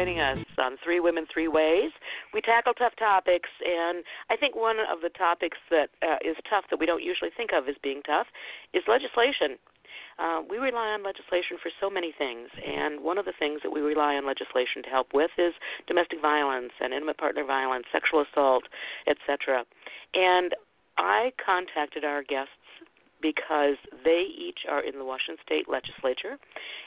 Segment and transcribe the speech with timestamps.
[0.00, 1.90] joining us on Three Women, Three Ways.
[2.32, 6.64] We tackle tough topics, and I think one of the topics that uh, is tough
[6.70, 8.26] that we don't usually think of as being tough
[8.72, 9.60] is legislation.
[10.18, 13.72] Uh, we rely on legislation for so many things, and one of the things that
[13.72, 15.52] we rely on legislation to help with is
[15.86, 18.64] domestic violence and intimate partner violence, sexual assault,
[19.04, 19.64] etc.
[20.14, 20.56] And
[20.96, 22.56] I contacted our guests
[23.22, 26.38] because they each are in the Washington State Legislature,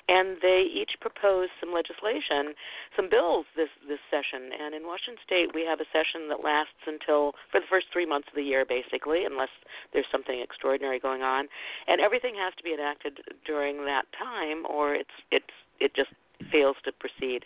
[0.08, 2.54] and they each propose some legislation,
[2.96, 4.52] some bills this this session.
[4.54, 8.06] And in Washington State, we have a session that lasts until for the first three
[8.06, 9.54] months of the year, basically, unless
[9.94, 11.48] there's something extraordinary going on,
[11.88, 16.12] and everything has to be enacted during that time, or it's it's it just
[16.52, 17.46] fails to proceed.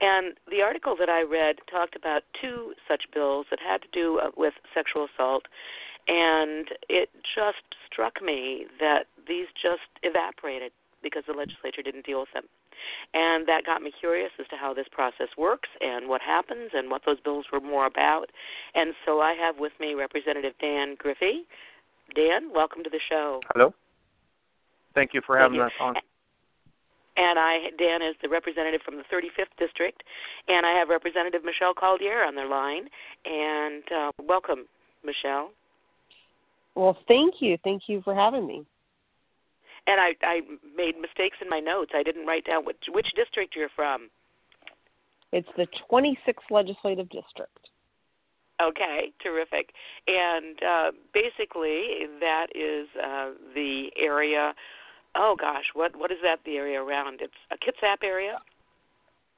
[0.00, 4.18] And the article that I read talked about two such bills that had to do
[4.18, 5.44] uh, with sexual assault
[6.08, 12.32] and it just struck me that these just evaporated because the legislature didn't deal with
[12.34, 12.44] them.
[13.14, 16.90] And that got me curious as to how this process works and what happens and
[16.90, 18.26] what those bills were more about.
[18.74, 21.46] And so I have with me Representative Dan Griffey.
[22.14, 23.40] Dan, welcome to the show.
[23.54, 23.72] Hello.
[24.94, 25.62] Thank you for having you.
[25.62, 25.94] us on.
[27.16, 30.02] And I, Dan, is the representative from the 35th district,
[30.48, 32.88] and I have Representative Michelle Caldier on their line.
[33.24, 34.66] And uh, welcome,
[35.02, 35.50] Michelle.
[36.76, 37.56] Well, thank you.
[37.64, 38.64] Thank you for having me.
[39.86, 40.40] And I, I
[40.76, 41.92] made mistakes in my notes.
[41.94, 44.10] I didn't write down which, which district you're from.
[45.32, 47.70] It's the 26th legislative district.
[48.62, 49.70] Okay, terrific.
[50.06, 54.54] And uh, basically, that is uh, the area.
[55.14, 56.38] Oh gosh, what what is that?
[56.46, 57.20] The area around?
[57.20, 58.38] It's a Kitsap area.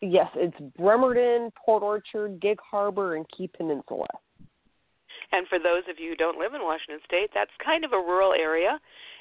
[0.00, 4.06] Yes, it's Bremerton, Port Orchard, Gig Harbor, and Key Peninsula.
[5.32, 8.00] And for those of you who don't live in Washington State, that's kind of a
[8.00, 8.80] rural area,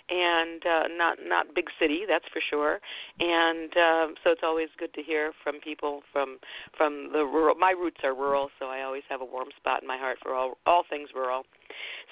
[0.09, 2.79] and uh, not not big city, that's for sure.
[3.19, 6.39] And um, so it's always good to hear from people from
[6.77, 7.55] from the rural.
[7.55, 10.33] My roots are rural, so I always have a warm spot in my heart for
[10.33, 11.43] all all things rural.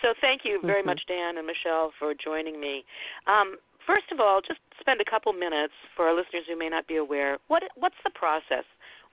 [0.01, 0.87] So thank you very mm-hmm.
[0.87, 2.83] much, Dan and Michelle, for joining me.
[3.27, 3.55] Um,
[3.87, 6.97] first of all, just spend a couple minutes for our listeners who may not be
[6.97, 7.37] aware.
[7.47, 8.65] What what's the process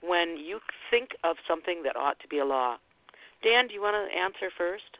[0.02, 0.58] when you
[0.90, 2.78] think of something that ought to be a law?
[3.42, 4.98] Dan, do you want to answer first?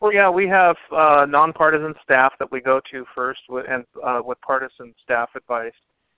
[0.00, 4.20] Well, yeah, we have uh, nonpartisan staff that we go to first, with, and uh,
[4.24, 5.72] with partisan staff advice.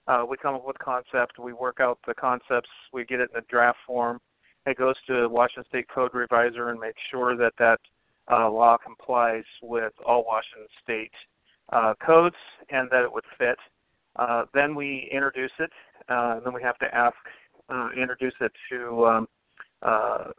[0.07, 1.39] Uh, we come up with concept.
[1.39, 2.69] We work out the concepts.
[2.93, 4.21] We get it in a draft form.
[4.67, 7.79] It goes to Washington State Code Reviser and makes sure that that
[8.31, 11.13] uh, law complies with all Washington State
[11.71, 12.37] uh, codes
[12.71, 13.59] and that it would fit.
[14.17, 15.71] Uh, then we introduce it.
[16.09, 17.17] Uh, then we have to ask,
[17.69, 19.29] uh, introduce it to um,
[19.83, 20.31] uh,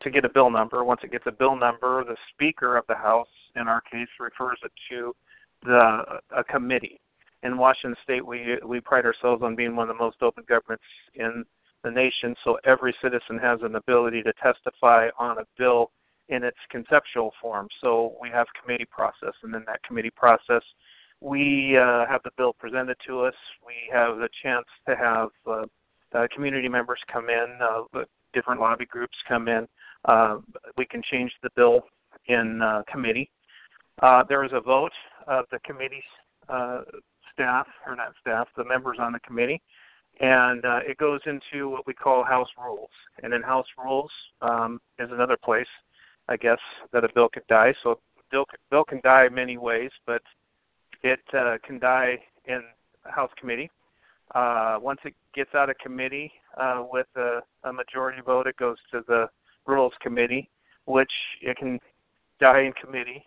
[0.00, 0.84] to get a bill number.
[0.84, 4.58] Once it gets a bill number, the Speaker of the House, in our case, refers
[4.64, 5.14] it to
[5.64, 7.00] the a committee.
[7.42, 10.84] In Washington State, we we pride ourselves on being one of the most open governments
[11.14, 11.44] in
[11.82, 12.34] the nation.
[12.44, 15.90] So every citizen has an ability to testify on a bill
[16.28, 17.68] in its conceptual form.
[17.82, 20.62] So we have committee process, and in that committee process,
[21.20, 23.34] we uh, have the bill presented to us.
[23.64, 25.66] We have the chance to have uh,
[26.14, 29.66] uh, community members come in, uh, different lobby groups come in.
[30.04, 30.38] Uh,
[30.76, 31.82] we can change the bill
[32.26, 33.30] in uh, committee.
[34.02, 34.92] Uh, there is a vote
[35.26, 36.02] of the committee
[36.48, 36.82] uh,
[37.32, 39.60] staff, or not staff, the members on the committee,
[40.20, 42.90] and uh, it goes into what we call House rules.
[43.22, 44.10] And in House rules
[44.42, 45.66] um, is another place,
[46.28, 46.58] I guess,
[46.92, 47.74] that a bill could die.
[47.82, 48.00] So
[48.30, 50.22] bill, bill can die many ways, but
[51.02, 52.62] it uh, can die in
[53.04, 53.70] House committee.
[54.34, 58.76] Uh, once it gets out of committee uh, with a, a majority vote, it goes
[58.90, 59.26] to the
[59.66, 60.50] Rules Committee,
[60.86, 61.78] which it can
[62.40, 63.24] die in committee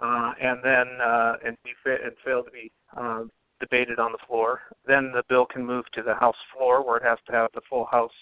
[0.00, 3.22] uh, and then uh, and be fa- and fail to be uh,
[3.60, 4.60] debated on the floor.
[4.86, 7.60] Then the bill can move to the House floor, where it has to have the
[7.68, 8.12] full House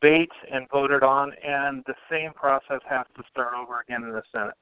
[0.00, 4.22] debate and voted on, and the same process has to start over again in the
[4.32, 4.54] Senate.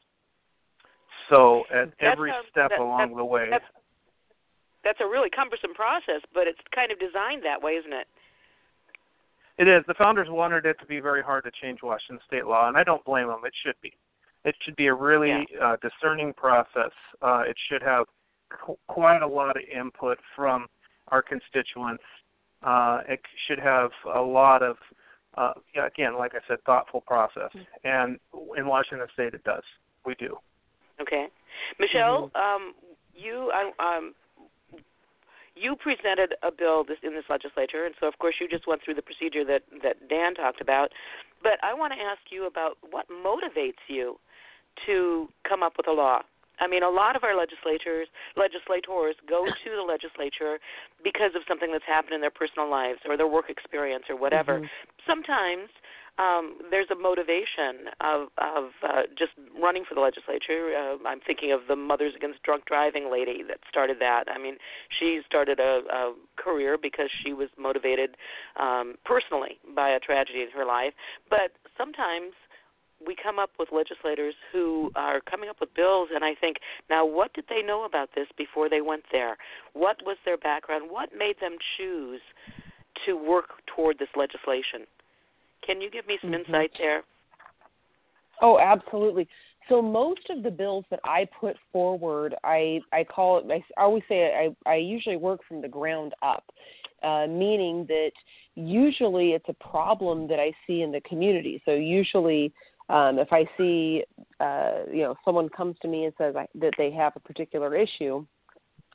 [1.32, 3.50] So at that's every a, step that, along the way,
[4.82, 8.06] that's, that's a really cumbersome process, but it's kind of designed that way, isn't it?
[9.58, 9.84] It is.
[9.86, 12.84] The founders wanted it to be very hard to change Washington state law, and I
[12.84, 13.40] don't blame them.
[13.44, 13.92] It should be.
[14.44, 15.72] It should be a really yeah.
[15.72, 16.92] uh, discerning process.
[17.20, 18.06] Uh, it should have
[18.48, 20.66] qu- quite a lot of input from
[21.08, 22.02] our constituents.
[22.62, 24.76] Uh, it should have a lot of,
[25.36, 27.50] uh, yeah, again, like I said, thoughtful process.
[27.54, 27.60] Mm-hmm.
[27.84, 28.18] And
[28.56, 29.62] in Washington State, it does.
[30.06, 30.38] We do.
[31.02, 31.26] Okay,
[31.78, 32.40] Michelle, Mm-hmm.
[32.40, 32.74] um,
[33.14, 34.14] you um,
[35.56, 38.82] you presented a bill this, in this legislature, and so of course you just went
[38.84, 40.90] through the procedure that that Dan talked about.
[41.42, 44.16] But I want to ask you about what motivates you
[44.86, 46.20] to come up with a law.
[46.60, 50.60] I mean, a lot of our legislators legislators go to the legislature
[51.02, 54.60] because of something that's happened in their personal lives or their work experience or whatever.
[54.60, 55.08] Mm-hmm.
[55.08, 55.70] Sometimes
[56.20, 60.72] um, there's a motivation of of uh, just running for the legislature.
[60.76, 64.24] Uh, I'm thinking of the Mothers Against Drunk Driving lady that started that.
[64.28, 64.56] I mean,
[64.98, 68.16] she started a, a career because she was motivated
[68.60, 70.92] um, personally by a tragedy in her life.
[71.30, 72.32] But sometimes
[73.04, 76.58] we come up with legislators who are coming up with bills and I think
[76.90, 79.38] now what did they know about this before they went there?
[79.72, 80.90] What was their background?
[80.90, 82.20] What made them choose
[83.06, 84.84] to work toward this legislation?
[85.70, 86.40] Can you give me some mm-hmm.
[86.40, 87.02] insight there?
[88.42, 89.28] Oh, absolutely.
[89.68, 93.62] So most of the bills that I put forward, I I call it.
[93.78, 96.44] I always say I I usually work from the ground up,
[97.04, 98.10] uh, meaning that
[98.56, 101.62] usually it's a problem that I see in the community.
[101.64, 102.52] So usually,
[102.88, 104.02] um, if I see
[104.40, 107.76] uh, you know someone comes to me and says I, that they have a particular
[107.76, 108.26] issue,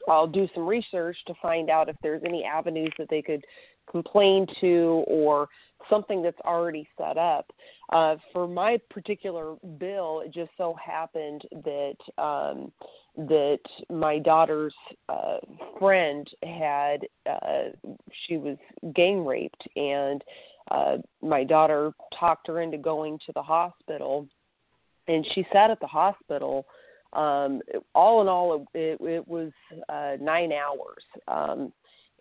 [0.10, 3.46] I'll do some research to find out if there's any avenues that they could
[3.90, 5.48] complain to or
[5.90, 7.52] something that's already set up.
[7.92, 12.72] Uh, for my particular bill, it just so happened that um,
[13.18, 13.60] that
[13.90, 14.74] my daughter's
[15.08, 15.38] uh,
[15.80, 17.70] friend had uh,
[18.28, 18.58] she was
[18.96, 20.24] gang raped, and
[20.72, 24.28] uh, my daughter talked her into going to the hospital,
[25.08, 26.66] and she sat at the hospital.
[27.14, 27.62] Um,
[27.94, 29.52] all in all, it, it was
[29.88, 31.04] uh, nine hours.
[31.28, 31.72] Um,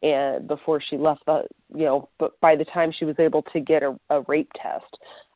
[0.02, 1.44] and before she left the
[1.74, 4.84] you know but by the time she was able to get a, a rape test.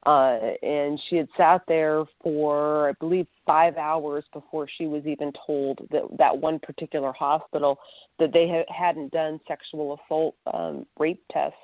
[0.07, 5.33] Uh and she had sat there for i believe five hours before she was even
[5.47, 7.79] told that that one particular hospital
[8.19, 11.57] that they ha- hadn't done sexual assault um rape tests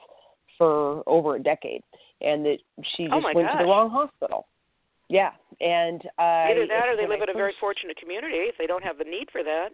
[0.58, 1.82] for over a decade
[2.20, 2.58] and that
[2.96, 3.58] she oh just went gosh.
[3.58, 4.46] to the wrong hospital.
[5.08, 5.30] Yeah
[5.60, 8.82] and uh either that or they live in a very fortunate community if they don't
[8.82, 9.68] have the need for that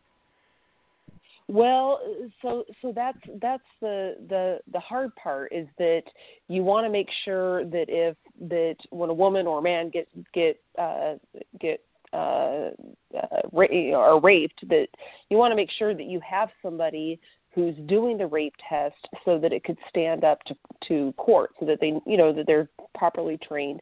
[1.50, 2.00] well,
[2.42, 6.02] so so that's that's the the the hard part is that
[6.46, 8.16] you want to make sure that if
[8.48, 11.14] that when a woman or a man get get uh,
[11.60, 11.82] get
[12.12, 12.70] uh,
[13.16, 14.86] uh, ra- or raped, that
[15.28, 17.18] you want to make sure that you have somebody
[17.52, 20.54] who's doing the rape test so that it could stand up to
[20.86, 23.80] to court, so that they you know that they're properly trained.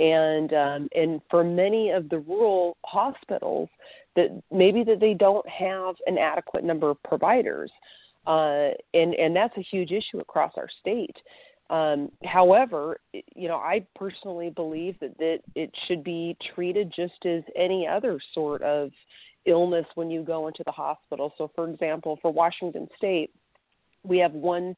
[0.00, 3.68] And um, and for many of the rural hospitals,
[4.16, 7.70] that maybe that they don't have an adequate number of providers,
[8.26, 11.16] uh, and and that's a huge issue across our state.
[11.68, 17.42] Um, however, you know, I personally believe that, that it should be treated just as
[17.56, 18.90] any other sort of
[19.46, 21.32] illness when you go into the hospital.
[21.38, 23.30] So, for example, for Washington State,
[24.04, 24.76] we have one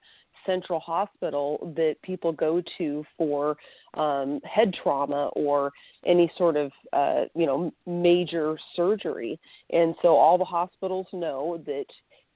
[0.48, 3.56] central hospital that people go to for
[3.94, 5.70] um, head trauma or
[6.06, 9.38] any sort of uh, you know major surgery.
[9.70, 11.84] And so all the hospitals know that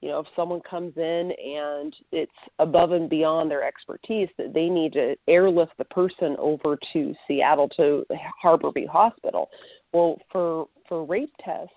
[0.01, 4.69] you know if someone comes in and it's above and beyond their expertise that they
[4.69, 8.05] need to airlift the person over to Seattle to
[8.43, 9.49] Harborview Hospital.
[9.91, 11.73] Well, for for rape tests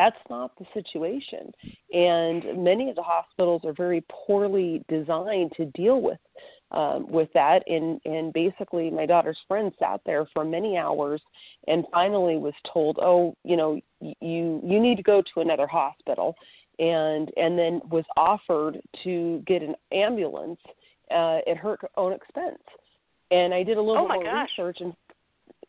[0.00, 1.52] that's not the situation.
[1.92, 6.18] And many of the hospitals are very poorly designed to deal with
[6.70, 7.62] um, with that.
[7.66, 11.20] And, and basically, my daughter's friend sat there for many hours
[11.68, 16.34] and finally was told, "Oh, you know, you you need to go to another hospital,"
[16.78, 20.60] and and then was offered to get an ambulance
[21.10, 22.62] uh, at her own expense.
[23.30, 24.48] And I did a little oh more gosh.
[24.56, 24.94] research and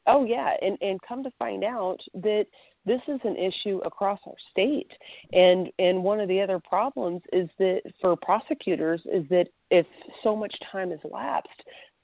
[0.07, 2.45] oh yeah, and and come to find out that
[2.85, 4.91] this is an issue across our state.
[5.33, 9.85] And and one of the other problems is that for prosecutors is that if
[10.23, 11.49] so much time has lapsed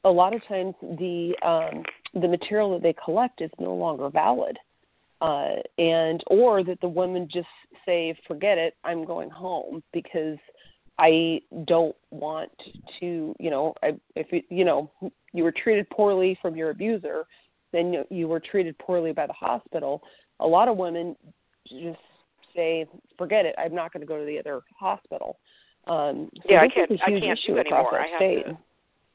[0.04, 1.84] a lot of times the um
[2.22, 4.58] the material that they collect is no longer valid.
[5.20, 7.48] Uh and or that the women just
[7.86, 10.38] say forget it i'm going home because
[11.00, 12.52] i don't want
[13.00, 14.92] to you know I, if you know
[15.34, 17.26] you were treated poorly from your abuser
[17.74, 20.04] then you, you were treated poorly by the hospital
[20.40, 21.16] a lot of women
[21.68, 22.00] just
[22.56, 22.86] say,
[23.18, 23.56] "Forget it.
[23.58, 25.38] I'm not going to go to the other hospital."
[25.88, 26.92] Um, so yeah, I can't.
[26.92, 28.00] is a huge I can't issue do across anymore.
[28.00, 28.46] I have state.
[28.46, 28.58] to.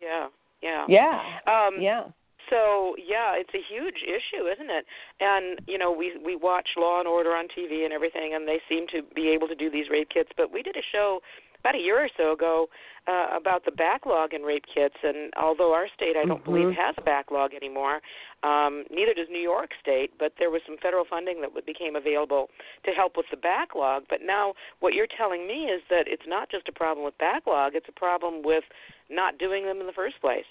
[0.01, 0.27] Yeah,
[0.63, 0.85] yeah.
[0.89, 1.21] Yeah.
[1.47, 2.05] Um, yeah.
[2.51, 4.85] So yeah, it's a huge issue, isn't it?
[5.21, 8.61] And you know, we we watch Law and Order on TV and everything, and they
[8.69, 10.31] seem to be able to do these rape kits.
[10.37, 11.21] But we did a show
[11.63, 12.67] about a year or so ago
[13.07, 16.53] uh, about the backlog in rape kits, and although our state I don't mm-hmm.
[16.53, 18.01] believe has a backlog anymore,
[18.43, 20.11] um, neither does New York State.
[20.19, 22.49] But there was some federal funding that became available
[22.85, 24.05] to help with the backlog.
[24.09, 27.75] But now what you're telling me is that it's not just a problem with backlog;
[27.75, 28.65] it's a problem with
[29.11, 30.47] not doing them in the first place.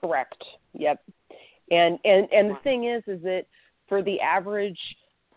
[0.00, 0.42] Correct.
[0.74, 1.02] Yep.
[1.70, 3.44] And and and the thing is, is that
[3.88, 4.78] for the average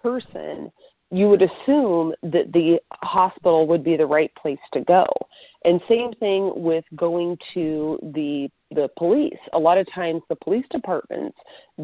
[0.02, 0.72] person,
[1.12, 5.06] you would assume that the hospital would be the right place to go.
[5.64, 9.38] And same thing with going to the the police.
[9.52, 11.38] A lot of times the police departments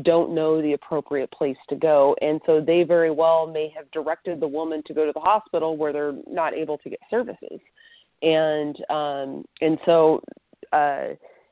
[0.03, 4.39] don't know the appropriate place to go and so they very well may have directed
[4.39, 7.59] the woman to go to the hospital where they're not able to get services.
[8.21, 10.21] And um and so
[10.71, 11.09] uh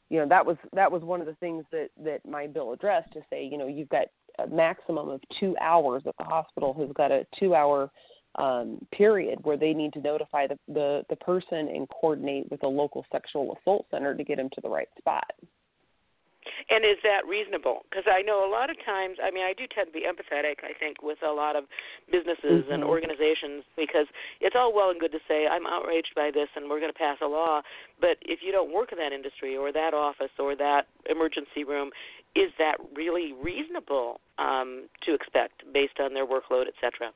[0.09, 3.11] you know that was that was one of the things that that my bill addressed
[3.13, 4.07] to say you know you've got
[4.39, 7.89] a maximum of two hours that the hospital has got a two hour
[8.35, 12.67] um, period where they need to notify the, the the person and coordinate with a
[12.67, 15.31] local sexual assault center to get them to the right spot.
[16.67, 17.85] And is that reasonable?
[17.89, 20.65] Because I know a lot of times, I mean, I do tend to be empathetic,
[20.65, 21.65] I think, with a lot of
[22.11, 22.73] businesses mm-hmm.
[22.73, 24.07] and organizations because
[24.41, 26.97] it's all well and good to say, I'm outraged by this and we're going to
[26.97, 27.61] pass a law.
[28.01, 31.91] But if you don't work in that industry or that office or that emergency room,
[32.35, 37.13] is that really reasonable um, to expect based on their workload, et cetera?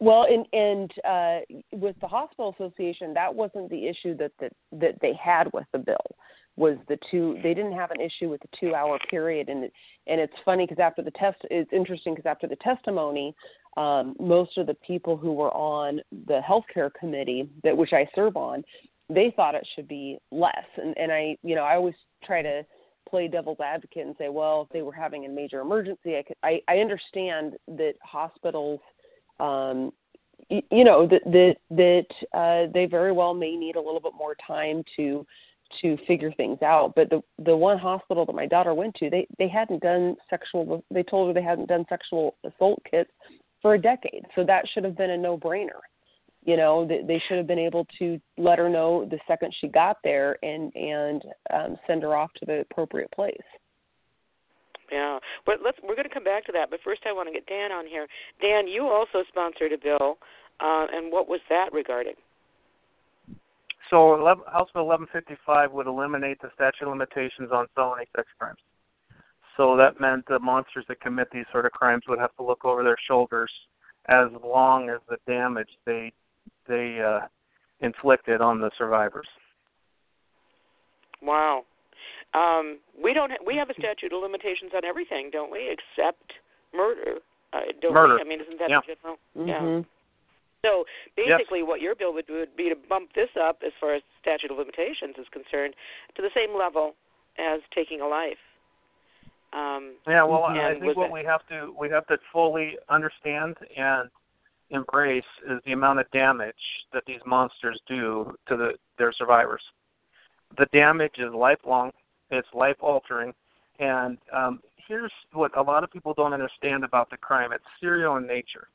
[0.00, 1.38] Well, and and uh,
[1.72, 5.78] with the hospital association, that wasn't the issue that that that they had with the
[5.78, 6.16] bill
[6.56, 9.48] was the two they didn't have an issue with the two hour period.
[9.48, 9.64] And
[10.06, 13.34] and it's funny because after the test it's interesting because after the testimony
[13.76, 18.36] um, most of the people who were on the healthcare committee that which I serve
[18.36, 18.64] on
[19.08, 20.66] they thought it should be less.
[20.76, 22.64] And and I you know I always try to
[23.08, 26.36] play devil's advocate and say well if they were having a major emergency I could
[26.42, 28.80] I, I understand that hospitals
[29.38, 29.92] um,
[30.48, 34.34] you know that that that uh, they very well may need a little bit more
[34.46, 35.26] time to
[35.82, 36.92] to figure things out.
[36.94, 40.84] But the the one hospital that my daughter went to, they they hadn't done sexual.
[40.90, 43.10] They told her they hadn't done sexual assault kits
[43.62, 44.24] for a decade.
[44.34, 45.80] So that should have been a no brainer.
[46.44, 49.68] You know, they, they should have been able to let her know the second she
[49.68, 51.22] got there and and
[51.52, 53.36] um, send her off to the appropriate place.
[54.90, 56.70] Yeah, but let's we're going to come back to that.
[56.70, 58.06] But first, I want to get Dan on here.
[58.40, 60.18] Dan, you also sponsored a bill,
[60.60, 62.14] uh, and what was that regarding?
[63.90, 68.58] So 11, House Bill 1155 would eliminate the statute of limitations on felony sex crimes.
[69.56, 72.64] So that meant the monsters that commit these sort of crimes would have to look
[72.64, 73.50] over their shoulders
[74.06, 76.12] as long as the damage they
[76.68, 77.26] they uh,
[77.80, 79.26] inflicted on the survivors.
[81.20, 81.64] Wow.
[82.32, 83.30] Um, we don't.
[83.30, 85.68] Ha- we have a statute of limitations on everything, don't we?
[85.68, 86.32] Except
[86.72, 87.18] murder.
[87.52, 88.14] Uh, don't murder.
[88.14, 88.20] We?
[88.20, 88.80] I mean, isn't that yeah.
[88.86, 89.18] general?
[89.36, 89.48] Mm-hmm.
[89.48, 89.82] Yeah.
[90.62, 90.84] So
[91.16, 91.68] basically, yes.
[91.68, 94.50] what your bill would do would be to bump this up, as far as statute
[94.50, 95.74] of limitations is concerned,
[96.16, 96.94] to the same level
[97.38, 98.38] as taking a life.
[99.52, 101.12] Um, yeah, well, I think what that...
[101.12, 104.08] we have to we have to fully understand and
[104.70, 106.54] embrace is the amount of damage
[106.92, 109.62] that these monsters do to the, their survivors.
[110.58, 111.90] The damage is lifelong.
[112.30, 113.32] It's life altering,
[113.80, 117.52] and um, here's what a lot of people don't understand about the crime.
[117.52, 118.68] It's serial in nature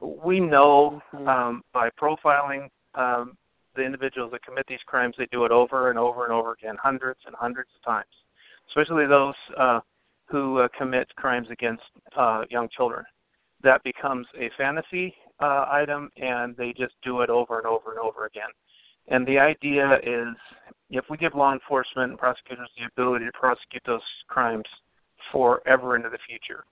[0.00, 1.28] we know mm-hmm.
[1.28, 3.36] um, by profiling um,
[3.76, 6.76] the individuals that commit these crimes, they do it over and over and over again,
[6.82, 8.10] hundreds and hundreds of times,
[8.68, 9.80] especially those uh,
[10.26, 11.82] who uh, commit crimes against
[12.16, 13.04] uh, young children.
[13.62, 17.98] That becomes a fantasy uh, item, and they just do it over and over and
[17.98, 18.50] over again.
[19.08, 20.36] And the idea is
[20.90, 24.66] if we give law enforcement and prosecutors the ability to prosecute those crimes
[25.32, 26.64] forever into the future,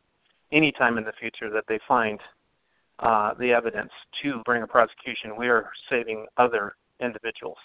[0.52, 2.20] any time in the future that they find
[3.00, 3.90] uh, the evidence
[4.22, 7.58] to bring a prosecution, we are saving other individuals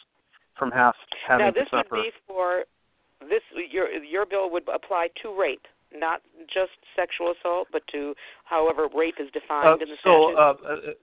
[0.58, 0.94] from have,
[1.28, 1.96] having now, this to suffer.
[1.96, 2.64] would be for
[3.22, 3.42] this.
[3.72, 6.22] Your your bill would apply to rape, not
[6.54, 10.38] just sexual assault, but to however rape is defined uh, in the so, statute.
[10.38, 10.94] Uh, uh,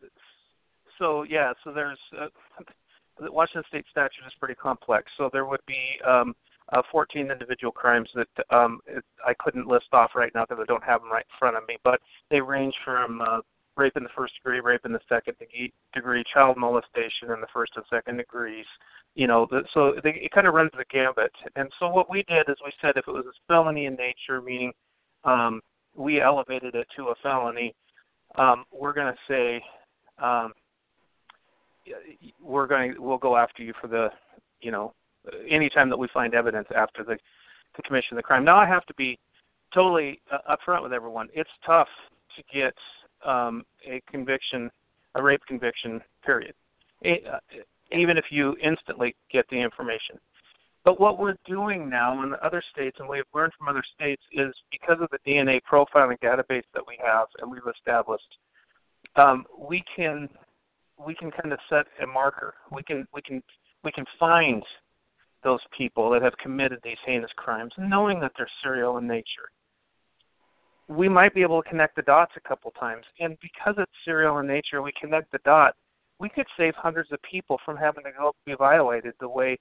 [0.99, 2.27] so yeah, so there's uh,
[3.21, 5.11] the Washington State statute is pretty complex.
[5.17, 6.35] So there would be um,
[6.73, 10.67] uh, 14 individual crimes that um, it, I couldn't list off right now because I
[10.67, 13.41] don't have them right in front of me, but they range from uh,
[13.79, 15.35] rape in the first degree, rape in the second
[15.95, 18.67] degree, child molestation in the first and second degrees.
[19.15, 21.33] You know, so they, it kind of runs the gambit.
[21.57, 24.43] And so what we did is we said if it was a felony in nature,
[24.43, 24.73] meaning
[25.25, 25.61] um,
[25.97, 27.75] we elevated it to a felony,
[28.37, 29.63] um, we're going to say
[30.23, 30.53] um,
[32.43, 34.09] we're going to we'll go after you for the
[34.61, 34.93] you know
[35.49, 37.17] anytime that we find evidence after the
[37.77, 38.45] the commission of the crime.
[38.45, 39.19] Now I have to be
[39.73, 41.29] totally uh, upfront with everyone.
[41.35, 41.89] It's tough
[42.37, 42.75] to get
[43.25, 44.71] um, a conviction,
[45.15, 46.55] a rape conviction, period.
[47.03, 47.39] It, uh,
[47.93, 50.19] even if you instantly get the information.
[50.85, 54.23] But what we're doing now in the other states, and we've learned from other states,
[54.33, 58.39] is because of the DNA profiling database that we have and we've established,
[59.17, 60.29] um, we can
[61.05, 62.55] we can kind of set a marker.
[62.73, 63.43] We can we can
[63.85, 64.63] we can find
[65.45, 69.51] those people that have committed these heinous crimes, knowing that they're serial in nature.
[70.89, 73.05] We might be able to connect the dots a couple times.
[73.21, 75.75] And because it's serial in nature, we connect the dot.
[76.19, 79.59] We could save hundreds of people from having to go be violated the way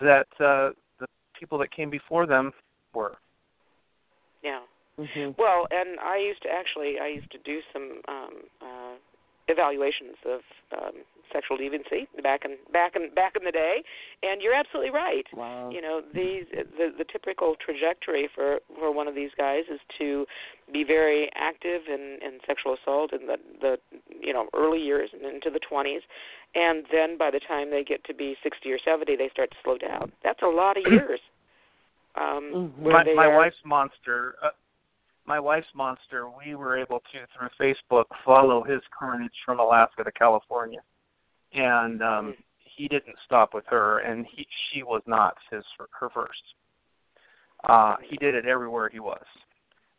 [0.00, 1.06] that uh, the
[1.38, 2.52] people that came before them
[2.94, 3.16] were.
[4.42, 4.60] Yeah.
[4.98, 5.32] Mm-hmm.
[5.38, 8.94] Well, and I used to actually I used to do some um uh
[9.48, 10.40] evaluations of
[10.76, 10.92] um
[11.32, 13.82] sexual deviancy back in back in back in the day.
[14.22, 15.26] And you're absolutely right.
[15.34, 15.70] Wow.
[15.70, 20.26] you know these the the typical trajectory for for one of these guys is to
[20.72, 23.78] be very active in in sexual assault in the the
[24.20, 26.00] you know early years and into the 20s
[26.54, 29.56] and then by the time they get to be 60 or 70 they start to
[29.64, 30.12] slow down.
[30.22, 31.20] That's a lot of years
[32.16, 32.92] um Mhm.
[32.92, 34.50] my my are, wife's monster uh,
[35.24, 40.12] my wife's monster we were able to through facebook follow his carnage from alaska to
[40.12, 40.80] california
[41.54, 42.36] and um Mhm.
[42.58, 45.64] he didn't stop with her and he she was not his
[45.98, 46.54] her first
[47.64, 49.24] uh he did it everywhere he was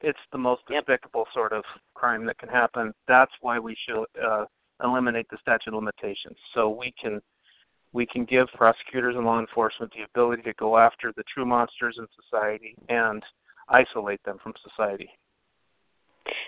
[0.02, 0.86] it's the most Yep.
[0.88, 4.46] despicable sort of crime that can happen that's why we should uh
[4.84, 7.22] eliminate the statute of limitations so we can
[7.94, 11.98] we can give prosecutors and law enforcement the ability to go after the true monsters
[12.00, 13.24] in society and
[13.70, 15.10] isolate them from society.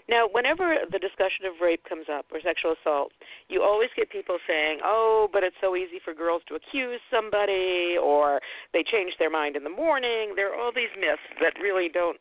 [0.07, 3.11] Now, whenever the discussion of rape comes up or sexual assault,
[3.49, 7.97] you always get people saying, "Oh, but it's so easy for girls to accuse somebody,"
[7.97, 10.35] or they change their mind in the morning.
[10.35, 12.19] There are all these myths that really don't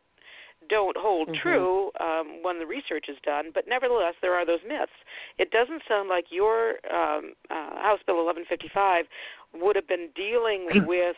[0.69, 1.35] don't hold Mhm.
[1.43, 3.51] true um, when the research is done.
[3.51, 4.93] But nevertheless, there are those myths.
[5.37, 9.07] It doesn't sound like your um, uh, House Bill 1155
[9.53, 11.17] would have been dealing with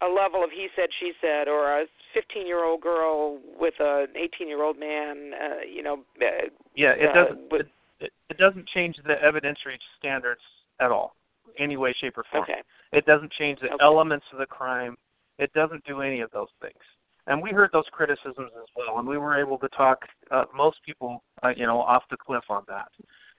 [0.00, 4.06] a level of he said she said or a 15 year old girl with an
[4.16, 7.66] 18 year old man uh, you know uh, Yeah, it uh, doesn't with-
[8.00, 10.40] it, it doesn't change the evidentiary standards
[10.78, 11.16] at all,
[11.58, 12.44] any way, shape, or form.
[12.44, 12.60] okay
[12.92, 13.76] It doesn't change the Okay.
[13.82, 14.96] elements of the crime.
[15.38, 16.78] It doesn't do any of those things.
[17.26, 19.98] And we heard those criticisms as well, and we were able to talk
[20.30, 22.88] uh, most people, uh, you know, off the cliff on that,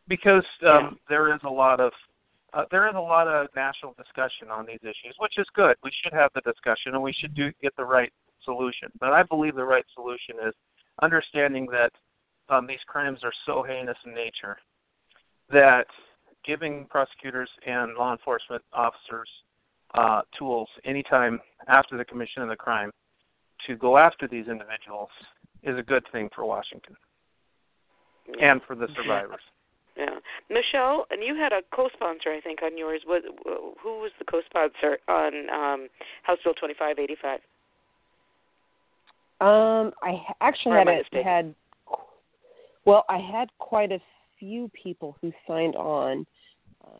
[0.07, 1.91] because um, there is a lot of
[2.53, 5.75] uh, there is a lot of national discussion on these issues, which is good.
[5.83, 8.11] We should have the discussion, and we should do get the right
[8.43, 8.89] solution.
[8.99, 10.53] But I believe the right solution is
[11.01, 11.91] understanding that
[12.49, 14.57] um, these crimes are so heinous in nature
[15.51, 15.87] that
[16.45, 19.29] giving prosecutors and law enforcement officers
[19.93, 22.91] uh, tools anytime after the commission of the crime
[23.67, 25.09] to go after these individuals
[25.63, 26.95] is a good thing for Washington
[28.41, 29.41] and for the survivors.
[29.97, 30.19] yeah.
[30.49, 33.01] Michelle and you had a co-sponsor i think on yours.
[33.07, 33.23] Was
[33.81, 35.87] who was the co-sponsor on um
[36.23, 37.39] house bill 2585
[39.41, 41.23] Um, I actually had I a, mistaken?
[41.23, 41.55] had
[42.85, 43.99] well, I had quite a
[44.39, 46.25] few people who signed on.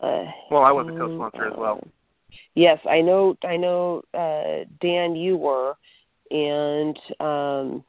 [0.02, 1.80] Uh, Well, I was a co-sponsor as well.
[1.82, 1.88] uh,
[2.54, 3.36] Yes, I know.
[3.42, 4.02] I know.
[4.14, 5.74] Uh, Dan, you were,
[6.30, 7.84] and um,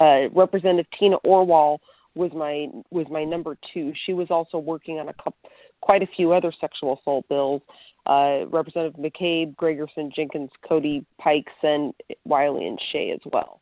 [0.00, 1.78] uh, Representative Tina Orwall
[2.14, 3.92] was my was my number two.
[4.04, 7.62] She was also working on a couple, quite a few other sexual assault bills.
[8.06, 11.92] Uh, Representative McCabe, Gregerson, Jenkins, Cody, Pikes, and
[12.24, 13.60] Wylie and Shea as well.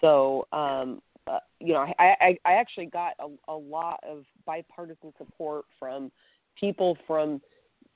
[0.00, 5.12] So, um, uh, you know, I, I, I actually got a, a lot of bipartisan
[5.18, 6.12] support from
[6.58, 7.40] people from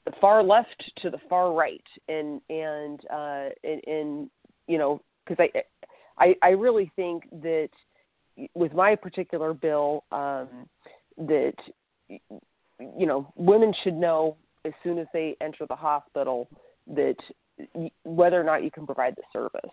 [0.05, 4.31] the far left to the far right, and and uh, and, and
[4.67, 5.63] you know, because I,
[6.19, 7.71] I I really think that
[8.55, 10.49] with my particular bill um,
[11.19, 11.55] that
[12.79, 16.49] you know women should know as soon as they enter the hospital
[16.87, 17.17] that
[18.05, 19.71] whether or not you can provide the service.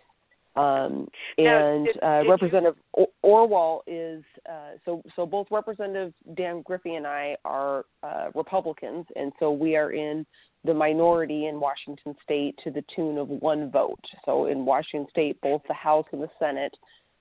[0.56, 1.08] Um,
[1.38, 6.12] Now, and did- uh, did you- Representative Or- Orwall is uh, so so both Representative
[6.34, 10.26] Dan Griffey and I are uh, Republicans, and so we are in
[10.64, 14.04] the minority in Washington State to the tune of one vote.
[14.24, 16.76] So in Washington State, both the House and the Senate,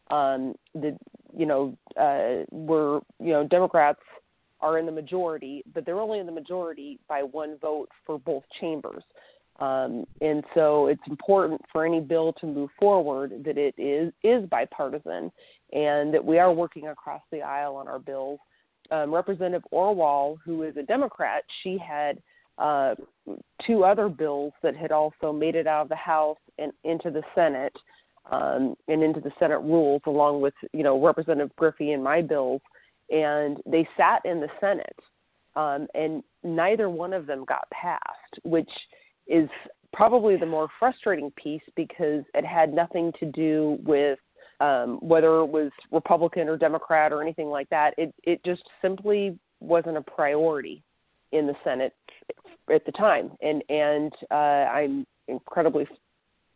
[0.10, 0.98] um, the
[1.38, 4.02] you know uh, we're you know Democrats
[4.62, 8.44] are in the majority, but they're only in the majority by one vote for both
[8.60, 9.04] chambers.
[9.60, 14.48] Um, and so it's important for any bill to move forward that it is is
[14.50, 15.32] bipartisan
[15.74, 18.40] and that we are working across the aisle on our bills.
[18.92, 22.22] Um, Representative Orwall, who is a Democrat, she had
[22.58, 22.96] uh,
[23.66, 27.24] two other bills that had also made it out of the House and into the
[27.36, 27.76] Senate
[28.32, 32.62] um, and into the Senate rules, along with you know Representative Griffey and my bills,
[33.10, 35.00] and they sat in the Senate,
[35.56, 38.70] um, and neither one of them got passed, which
[39.28, 39.50] is
[39.94, 44.20] probably the more frustrating piece because it had nothing to do with
[44.60, 47.94] um, whether it was Republican or Democrat or anything like that.
[47.98, 50.84] It it just simply wasn't a priority
[51.32, 51.94] in the Senate
[52.74, 55.88] at the time, and and uh, I'm incredibly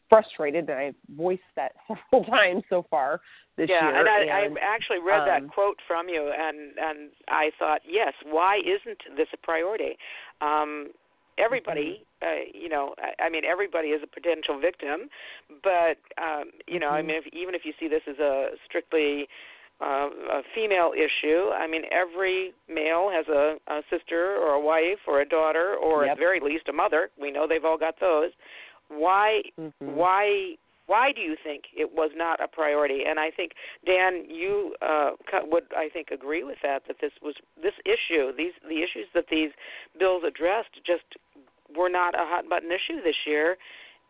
[0.10, 3.22] frustrated, and I've voiced that several times so far
[3.58, 4.00] this yeah, year.
[4.00, 7.82] and I, and, I actually read um, that quote from you, and and I thought,
[7.88, 9.98] yes, why isn't this a priority?
[10.42, 10.90] Um,
[11.38, 12.28] everybody, Mm-hmm.
[12.28, 15.10] uh, you know, I, I mean, everybody is a potential victim,
[15.64, 17.06] but um, you know, I Mhm.
[17.08, 19.28] mean, if, even if you see this as a strictly
[19.82, 25.00] uh, a female issue, I mean, every male has a, a sister or a wife
[25.08, 26.12] or a daughter or Yep.
[26.12, 27.10] at the very least a mother.
[27.20, 28.32] We know they've all got those.
[28.98, 29.72] Why mhm.
[29.80, 33.04] why why do you think it was not a priority?
[33.08, 33.54] And i think
[33.86, 35.12] dan you uh
[35.44, 39.26] would i think agree with that that this was this issue these the issues that
[39.32, 39.52] these
[39.98, 41.04] bills addressed just
[41.76, 43.58] were not a hot button issue this year.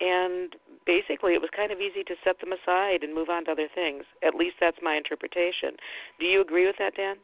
[0.02, 3.52] And basically it was kind of easy to set them aside and move on to
[3.52, 4.04] other things.
[4.26, 5.78] At least that's my interpretation.
[6.20, 7.18] Do you agree with that dan?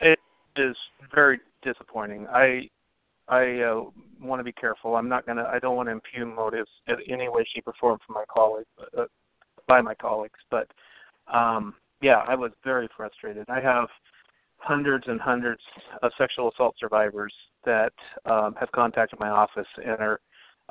[0.00, 0.18] It
[0.56, 0.76] is
[1.14, 2.26] very disappointing.
[2.28, 2.68] I
[3.30, 3.84] I uh,
[4.20, 4.96] want to be careful.
[4.96, 5.48] I'm not gonna.
[5.50, 8.68] I don't want to impugn motives in any way, shape, or form from my colleagues,
[8.98, 9.04] uh,
[9.68, 10.38] by my colleagues.
[10.50, 10.68] But
[11.32, 13.46] um, yeah, I was very frustrated.
[13.48, 13.88] I have
[14.58, 15.62] hundreds and hundreds
[16.02, 17.32] of sexual assault survivors
[17.64, 17.92] that
[18.26, 20.20] um, have contacted my office and are,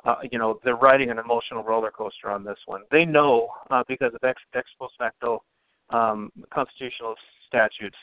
[0.04, 2.82] uh, you know, they're riding an emotional roller coaster on this one.
[2.90, 5.42] They know uh, because of ex, ex post facto
[5.90, 7.14] um, constitutional
[7.48, 7.96] statutes,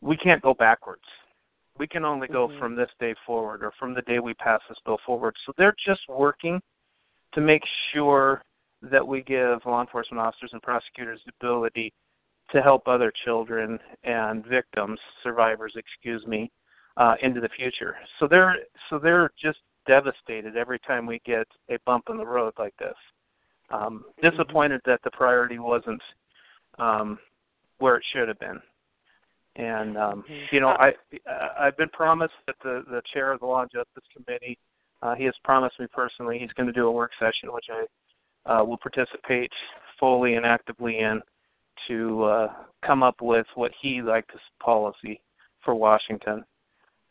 [0.00, 1.04] we can't go backwards
[1.78, 2.58] we can only go Mhm.
[2.58, 5.36] from this day forward or from the day we pass this bill forward.
[5.44, 6.62] So they're just working
[7.32, 8.42] to make sure
[8.82, 11.92] that we give law enforcement officers and prosecutors the ability
[12.50, 16.50] to help other children and victims, survivors, excuse me,
[16.96, 17.96] uh, into the future.
[18.18, 18.56] So they're
[18.88, 22.96] so they're just devastated every time we get a bump in the road like this.
[23.70, 26.02] Um, disappointed that the priority wasn't
[26.78, 27.18] um,
[27.78, 28.60] where it should have been.
[29.56, 30.52] And um, Mhm.
[30.52, 30.94] you know, I
[31.58, 34.58] I've been promised that the the chair of the Law and Justice Committee,
[35.02, 37.86] uh, he has promised me personally he's going to do a work session which I
[38.52, 39.52] uh, will participate
[39.98, 41.22] fully and actively in
[41.88, 42.52] to uh,
[42.84, 45.20] come up with what he likes as policy
[45.64, 46.44] for Washington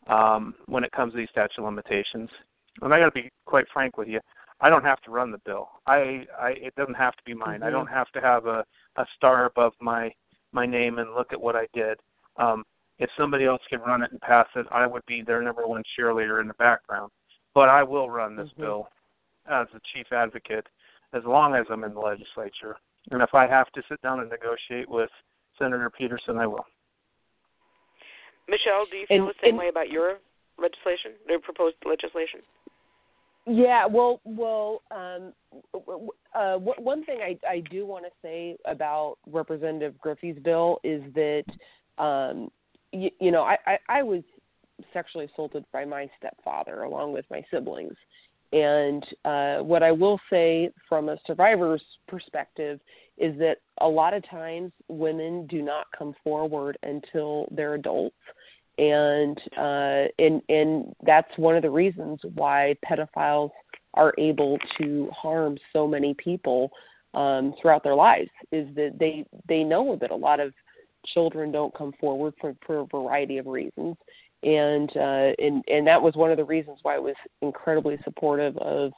[0.06, 2.30] um, when it comes to these statute of limitations.
[2.82, 4.20] And I got to be quite frank with you.
[4.60, 5.68] I don't have to run the bill.
[5.86, 7.62] I, I it doesn't have to be mine.
[7.62, 7.72] I Mhm.
[7.72, 8.64] don't have to have a,
[8.96, 10.12] a star above my
[10.52, 11.98] my name and look at what I did.
[12.36, 12.64] Um,
[12.98, 15.82] if somebody else can run it and pass it, I would be their number one
[15.98, 17.10] cheerleader in the background.
[17.54, 18.60] But I will run this Mhm.
[18.60, 18.88] bill
[19.46, 20.66] as the chief advocate
[21.12, 22.78] as long as I'm in the legislature.
[23.10, 25.10] And if I have to sit down and negotiate with
[25.58, 26.66] Senator Pedersen, I will.
[28.46, 30.18] michelle do you feel And- the same and- way about your
[30.58, 32.42] legislation your proposed legislation
[33.46, 35.34] Yeah, well, well, um,
[35.72, 40.78] w- w- uh, one thing I, I do want to say about Representative Griffey's bill
[40.82, 41.44] is that,
[41.98, 42.50] um,
[42.92, 44.22] you, you know, I, I, I was
[44.92, 47.94] sexually assaulted by my stepfather along with my siblings,
[48.52, 52.78] and uh, what I will say from a survivor's perspective
[53.18, 58.16] is that a lot of times women do not come forward until they're adults.
[58.78, 63.50] And uh, and and that's one of the reasons why pedophiles
[63.94, 66.70] are able to harm so many people
[67.14, 70.52] um, throughout their lives is that they they know that a lot of
[71.12, 73.96] children don't come forward for for a variety of reasons
[74.44, 78.56] and uh, and and that was one of the reasons why I was incredibly supportive
[78.58, 78.92] of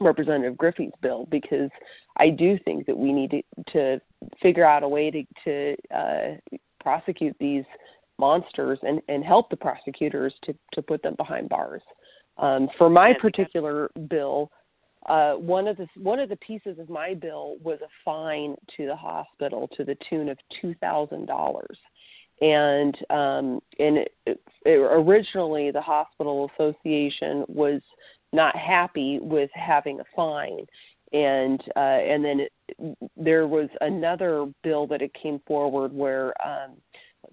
[0.00, 1.70] Representative Griffey's bill because
[2.16, 4.00] I do think that we need to, to
[4.40, 7.64] figure out a way to to uh, prosecute these
[8.18, 11.82] monsters and, and help the prosecutors to, to put them behind bars.
[12.38, 14.50] Um, for my particular bill,
[15.06, 18.86] uh, one of the one of the pieces of my bill was a fine to
[18.86, 21.76] the hospital to the tune of two thousand dollars,
[22.40, 27.80] and um, and it, it, originally the hospital association was
[28.32, 30.66] not happy with having a fine,
[31.12, 36.76] and uh, and then it, there was another bill that it came forward where um,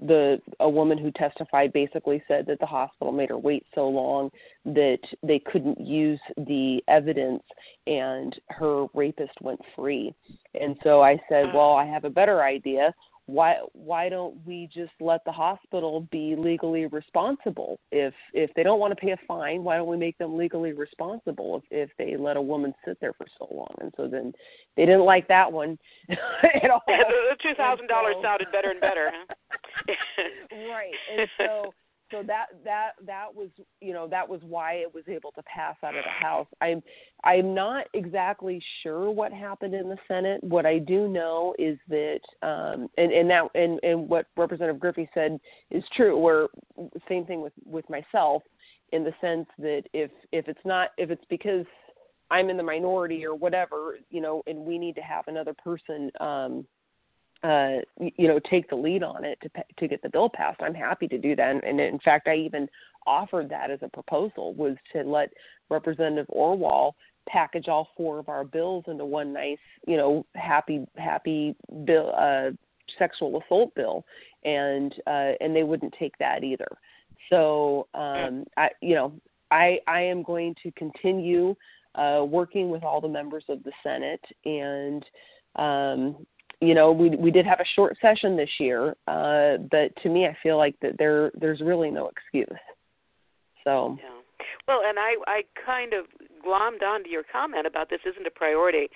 [0.02, 4.30] the a woman who testified basically said that the hospital made her wait so long
[4.66, 7.44] that they couldn't use the evidence
[7.88, 10.14] and her rapist went free.
[10.60, 11.54] And so i said mm.
[11.54, 12.94] well i have a better idea
[13.30, 17.80] why why don't we just let the hospital be legally responsible?
[17.92, 20.74] If if they don't want to pay a fine why don't we make them legally
[20.74, 23.74] responsible if if they let a woman sit there for so long?
[23.80, 24.34] And so then
[24.76, 25.78] they didn't like that one
[26.10, 26.84] at all.
[26.88, 29.36] The two thousand dollars so- sounded better and better huh?
[30.70, 30.94] right.
[31.18, 31.74] And so
[32.12, 33.50] so that that that was
[33.82, 36.48] you know that was why it was able to pass out of the house.
[36.62, 36.82] I'm
[37.24, 40.44] i'm not exactly sure what happened in the senate.
[40.44, 45.10] What i do know is that um and and that and and what representative griffey
[45.14, 45.40] said
[45.72, 46.48] is true where
[47.08, 48.44] same thing with with myself
[48.92, 51.66] in the sense that if if it's not if it's because
[52.32, 56.12] I'm in the minority or whatever, you know, and we need to have another person
[56.20, 56.66] um
[57.44, 60.62] uh you know take the lead on it to to get the bill passed.
[60.62, 61.50] I'm happy to do that.
[61.50, 62.68] And, and in fact i even
[63.08, 65.32] offered that as a proposal was to let
[65.70, 66.94] representative orwall
[67.28, 72.50] package all four of our bills into one nice you know happy happy bill uh
[72.98, 74.06] sexual assault bill.
[74.44, 76.68] And uh and they wouldn't take that either.
[77.30, 79.14] So um i you know
[79.52, 81.56] i i am going to continue
[81.96, 85.06] uh working with all the members of the senate and
[85.56, 86.26] um
[86.62, 90.26] you know, we we did have a short session this year, uh, but to me,
[90.26, 92.60] I feel like that there there's really no excuse.
[93.64, 93.98] So.
[94.00, 94.10] Yeah.
[94.68, 96.06] Well, and I I kind of
[96.46, 98.90] glommed onto your comment about this isn't a priority.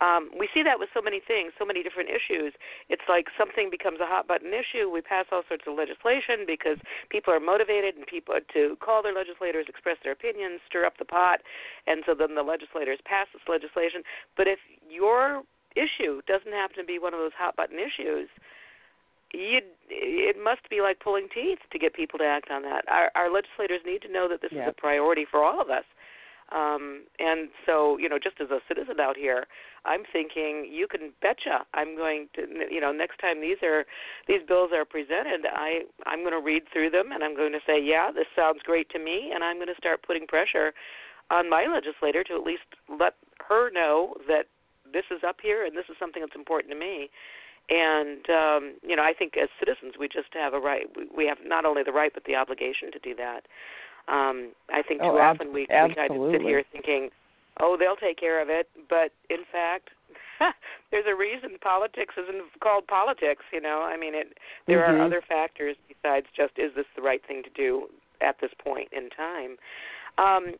[0.00, 2.54] Um, we see that with so many things, so many different issues.
[2.88, 4.88] It's like something becomes a hot button issue.
[4.88, 6.78] We pass all sorts of legislation because
[7.10, 11.04] people are motivated and people to call their legislators, express their opinions, stir up the
[11.04, 11.40] pot,
[11.86, 14.06] and so then the legislators pass this legislation.
[14.36, 15.42] But if your
[15.78, 18.28] issue doesn't happen to be one of those hot button issues,
[19.32, 22.84] you it must be like pulling teeth to get people to act on that.
[22.88, 24.64] Our, our legislators need to know that this yeah.
[24.64, 25.84] is a priority for all of us.
[26.50, 29.46] Um, and so, you know, just as a citizen out here,
[29.84, 33.84] I'm thinking you can betcha I'm going to, you know, next time these are
[34.26, 37.60] these bills are presented, I I'm going to read through them and I'm going to
[37.66, 40.72] say, yeah, this sounds great to me, and I'm going to start putting pressure
[41.30, 43.14] on my legislator to at least let
[43.46, 44.46] her know that
[44.92, 47.10] this is up here and this is something that's important to me.
[47.68, 51.38] And um you know i think as citizens we just have a right we have
[51.44, 53.44] not only the right but the obligation to do that.
[54.08, 57.10] Um i think too oh, ab- often we, we kind of sit here thinking
[57.60, 58.68] oh they'll take care of it.
[58.88, 59.90] But in fact
[60.90, 63.82] there's a reason politics isn't called politics you know?
[63.82, 65.00] I mean it there mm-hmm.
[65.00, 67.88] are other factors besides just is this the right thing to do
[68.22, 69.58] at this point in time?
[70.16, 70.54] Um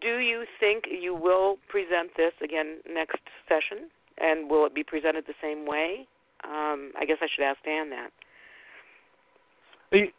[0.00, 3.90] do you think you will present this again next session?
[4.18, 6.06] And will it be presented the same way?
[6.44, 8.10] Um, I guess I should ask Dan that.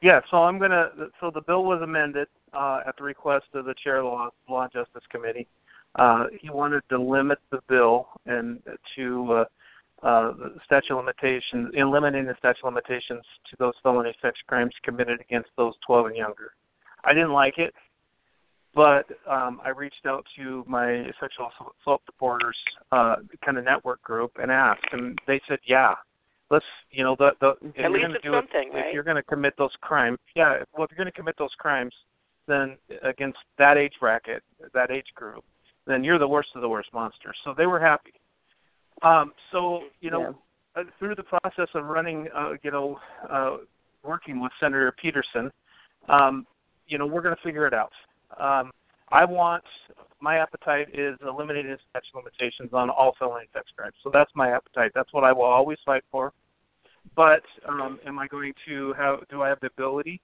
[0.01, 0.89] Yeah, so I'm gonna.
[1.19, 4.29] So the bill was amended uh, at the request of the chair of the Law,
[4.47, 5.47] Law and Justice Committee.
[5.95, 8.61] Uh, he wanted to limit the bill and
[8.95, 9.45] to uh,
[10.03, 15.49] uh, the statute limitations, eliminating the statute limitations to those felony sex crimes committed against
[15.57, 16.51] those 12 and younger.
[17.03, 17.73] I didn't like it.
[18.75, 21.49] But um, I reached out to my sexual
[21.81, 22.57] assault supporters
[22.91, 25.93] uh, kind of network group and asked, and they said, "Yeah,
[26.49, 28.87] let's you know the the if At you're going to do something, it, right?
[28.87, 31.53] if you're going to commit those crimes, yeah, well if you're going to commit those
[31.59, 31.93] crimes,
[32.47, 34.41] then against that age bracket,
[34.73, 35.43] that age group,
[35.85, 38.13] then you're the worst of the worst monsters." So they were happy.
[39.03, 40.35] Um, so you know,
[40.75, 40.81] yeah.
[40.81, 42.97] uh, through the process of running, uh, you know,
[43.29, 43.57] uh,
[44.03, 45.51] working with Senator Pedersen,
[46.09, 46.47] um,
[46.87, 47.91] you know, we're going to figure it out.
[48.39, 48.71] Um,
[49.11, 49.63] I want
[50.21, 53.95] my appetite is eliminating statute limitations on all felony sex crimes.
[54.03, 54.91] So that's my appetite.
[54.95, 56.31] That's what I will always fight for.
[57.15, 59.19] But um, am I going to have?
[59.29, 60.21] Do I have the ability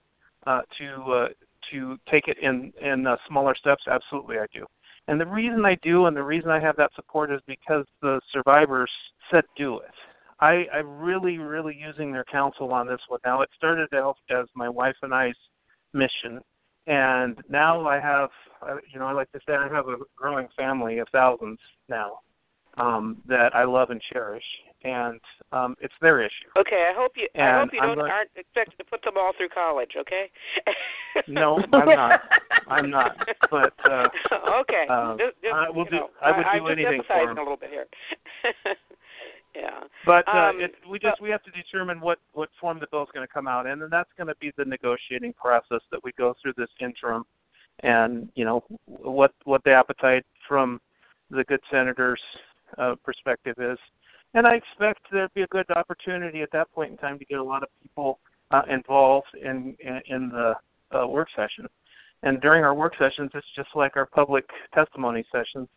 [0.47, 1.27] uh, to uh,
[1.71, 3.83] to take it in in uh, smaller steps?
[3.87, 4.65] Absolutely, I do.
[5.07, 8.21] And the reason I do, and the reason I have that support, is because the
[8.31, 8.91] survivors
[9.31, 9.91] said do it.
[10.39, 13.19] I, I'm really, really using their counsel on this one.
[13.25, 15.33] Now, it started out as my wife and I's
[15.93, 16.41] mission,
[16.89, 18.31] and now I have,
[18.91, 22.19] you know, I like to say I have a growing family of thousands now
[22.77, 24.43] um, that I love and cherish,
[24.83, 25.19] and
[25.51, 26.49] um, it's their issue.
[26.57, 27.27] Okay, I hope you.
[27.35, 29.91] And I hope you I'm don't going, aren't expected to put them all through college.
[29.99, 30.31] Okay.
[31.27, 32.21] no, I'm not.
[32.67, 33.15] I'm not.
[33.51, 34.07] But uh,
[34.61, 35.91] okay, uh, just, just, I will do.
[35.91, 37.37] know, I would I, do I'm just anything for them.
[37.37, 37.85] a little bit here.
[39.55, 39.81] yeah.
[40.05, 43.03] But uh, Um, it, we just we have to determine what what form the bill
[43.03, 46.03] is going to come out in, and that's going to be the negotiating process that
[46.03, 47.25] we go through this interim,
[47.79, 50.79] and you know what what the appetite from
[51.31, 52.21] the good senators'
[52.77, 53.77] uh, perspective is,
[54.33, 57.39] and I expect there'd be a good opportunity at that point in time to get
[57.39, 58.19] a lot of people
[58.51, 60.53] uh, involved in in, in the
[60.95, 61.67] uh, work session,
[62.23, 65.67] and during our work sessions, it's just like our public testimony sessions.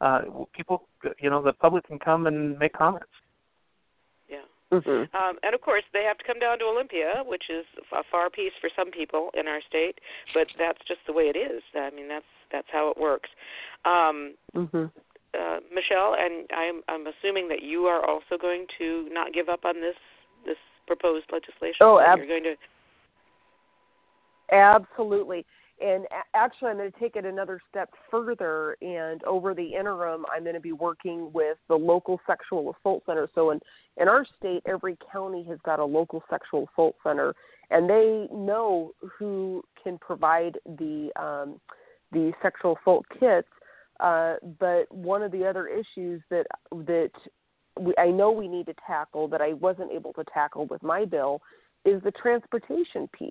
[0.00, 0.88] Uh, people,
[1.20, 3.06] you know, the public can come and make comments.
[4.28, 4.38] Yeah.
[4.72, 5.16] Mm-hmm.
[5.16, 8.28] Um, and of course, they have to come down to Olympia, which is a far
[8.28, 10.00] piece for some people in our state,
[10.34, 11.62] but that's just the way it is.
[11.74, 13.30] I mean, that's that's how it works.
[13.84, 14.84] Um, Mm-hmm.
[15.34, 19.64] uh, Michelle, and I'm I'm assuming that you are also going to not give up
[19.64, 19.96] on this
[20.44, 21.80] this proposed legislation.
[21.80, 22.56] Oh, that ab- you're going to.
[24.52, 25.44] Absolutely.
[25.80, 28.76] And actually, I'm going to take it another step further.
[28.80, 33.28] And over the interim, I'm going to be working with the local sexual assault center.
[33.34, 33.60] So in
[33.96, 37.34] in our state, every county has got a local sexual assault center,
[37.70, 41.60] and they know who can provide the um,
[42.12, 43.48] the sexual assault kits.
[44.00, 47.10] Uh, but one of the other issues that that
[47.78, 51.04] we, I know we need to tackle that I wasn't able to tackle with my
[51.04, 51.42] bill
[51.84, 53.30] is the transportation piece.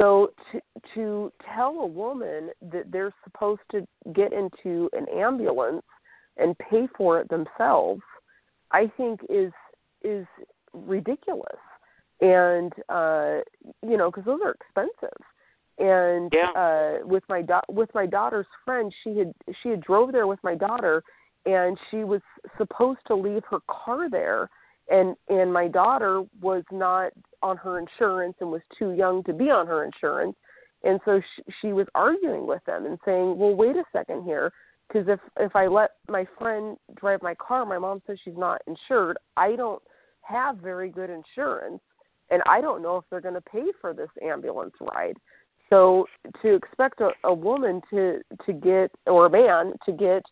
[0.00, 0.60] So to
[0.94, 5.82] to tell a woman that they're supposed to get into an ambulance
[6.38, 8.00] and pay for it themselves,
[8.72, 9.52] I think is
[10.02, 10.26] is
[10.72, 11.60] ridiculous.
[12.22, 13.38] And uh
[13.86, 15.18] you know, cuz those are expensive.
[15.78, 16.50] And yeah.
[16.52, 20.42] uh with my do- with my daughter's friend, she had she had drove there with
[20.42, 21.02] my daughter
[21.44, 22.22] and she was
[22.56, 24.48] supposed to leave her car there
[24.90, 29.50] and and my daughter was not on her insurance and was too young to be
[29.50, 30.36] on her insurance.
[30.82, 34.52] And so she, she was arguing with them and saying well wait a second here
[34.88, 38.62] because if if i let my friend drive my car my mom says she's not
[38.66, 39.82] insured i don't
[40.22, 41.80] have very good insurance
[42.30, 45.16] and i don't know if they're going to pay for this ambulance ride.
[45.70, 46.06] So
[46.42, 50.22] to expect a, a woman to to get or a man to get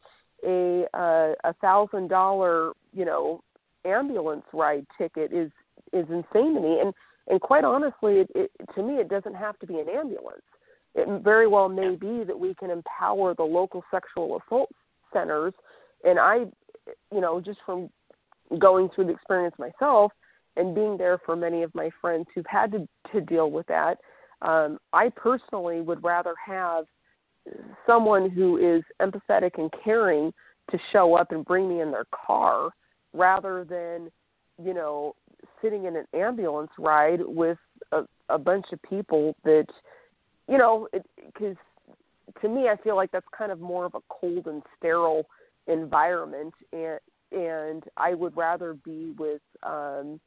[0.44, 3.40] a uh, a thousand dollar you know
[3.88, 5.50] ambulance ride ticket is
[5.92, 6.80] is insane to me.
[6.80, 6.92] And
[7.28, 10.42] and quite honestly it, it to me it doesn't have to be an ambulance.
[10.94, 14.70] It very well may be that we can empower the local sexual assault
[15.12, 15.54] centers.
[16.04, 16.44] And i
[17.12, 17.90] you know just from
[18.58, 20.12] going through the experience myself
[20.56, 23.98] and being there for many of my friends who've had to to deal with that
[24.42, 26.86] um i personally would rather have
[27.86, 30.32] someone who is empathetic and caring
[30.70, 32.70] to show up and bring me in their car
[33.12, 34.10] rather than
[34.62, 35.14] you know
[35.62, 37.58] sitting in an ambulance ride with
[37.92, 39.66] a, a bunch of people that
[40.48, 40.88] you know
[41.26, 41.56] because
[42.40, 45.26] to me i feel like that's kind of more of a cold and sterile
[45.66, 46.98] environment and
[47.32, 50.20] and i would rather be with um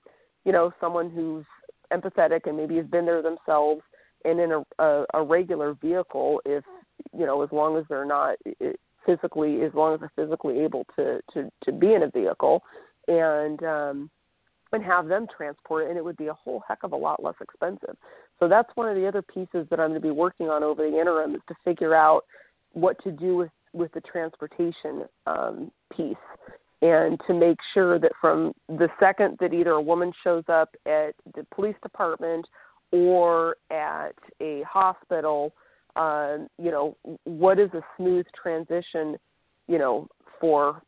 [0.46, 1.46] you know someone who's
[1.92, 3.82] empathetic and maybe has been there themselves
[4.24, 6.64] and in a, a, a regular vehicle if
[7.18, 8.36] you know as long as they're not
[9.06, 12.64] physically as long as they're physically able to to to be in a vehicle
[13.08, 14.10] and um
[14.74, 17.22] and have them transport it and it would be a whole heck of a lot
[17.22, 17.98] less expensive.
[18.40, 20.90] So that's one of the other pieces that i'm going to be working on over
[20.90, 22.26] the interim is to figure out
[22.74, 26.16] what to do with with the transportation um piece
[26.82, 31.14] and to make sure that from the second that either a woman shows up at
[31.36, 32.46] the police department
[32.92, 35.54] or at a hospital
[35.96, 39.18] um, you know, what is a smooth transition,
[39.68, 40.08] you know,
[40.40, 40.82] for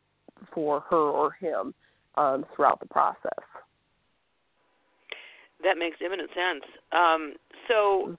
[0.52, 1.74] for her or him
[2.16, 3.44] um, throughout the process.
[5.62, 6.64] That makes imminent sense.
[6.92, 7.34] Um,
[7.68, 8.16] so,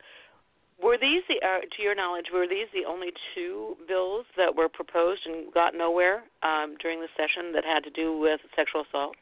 [0.81, 4.67] were these the, uh, to your knowledge, were these the only two bills that were
[4.67, 9.15] proposed and got nowhere um, during the session that had to do with sexual assault?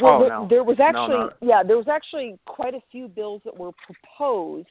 [0.00, 0.46] Well, oh, there, no.
[0.48, 4.68] there was actually, no, yeah, there was actually quite a few bills that were proposed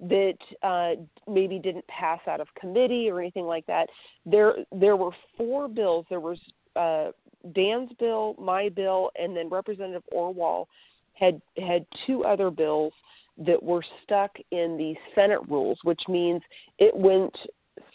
[0.00, 0.92] that uh,
[1.30, 3.88] maybe didn't pass out of committee or anything like that.
[4.24, 6.06] There there were four bills.
[6.08, 6.38] There was
[6.76, 7.10] uh,
[7.54, 10.66] Dan's bill, my bill, and then Representative Orwall
[11.14, 12.92] had had two other bills
[13.38, 16.42] that were stuck in the Senate rules, which means
[16.78, 17.34] it went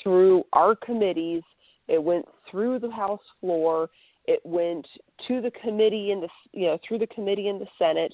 [0.02, 1.44] through our committees,
[1.88, 3.90] it went through the House floor,
[4.26, 4.88] it went
[5.28, 8.14] to the committee in the you know through the committee in the Senate,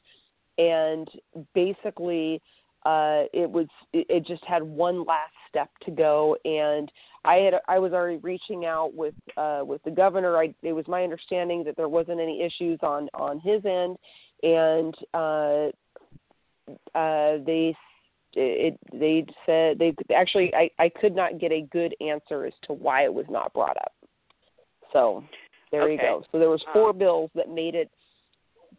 [0.57, 1.09] and
[1.53, 2.41] basically
[2.85, 6.91] uh, it was it, just had one last step to go and
[7.25, 10.37] I had I was already reaching out with uh, with the governor.
[10.37, 13.97] I, it was my understanding that there wasn't any issues on on his end,
[14.41, 15.69] and uh,
[16.97, 17.75] uh, they
[18.33, 22.73] it they said they actually I I could not get a good answer as to
[22.73, 23.93] why it was not brought up.
[24.93, 25.23] So
[25.71, 25.93] there okay.
[25.93, 26.23] you go.
[26.31, 27.89] So there was four Um, bills that made it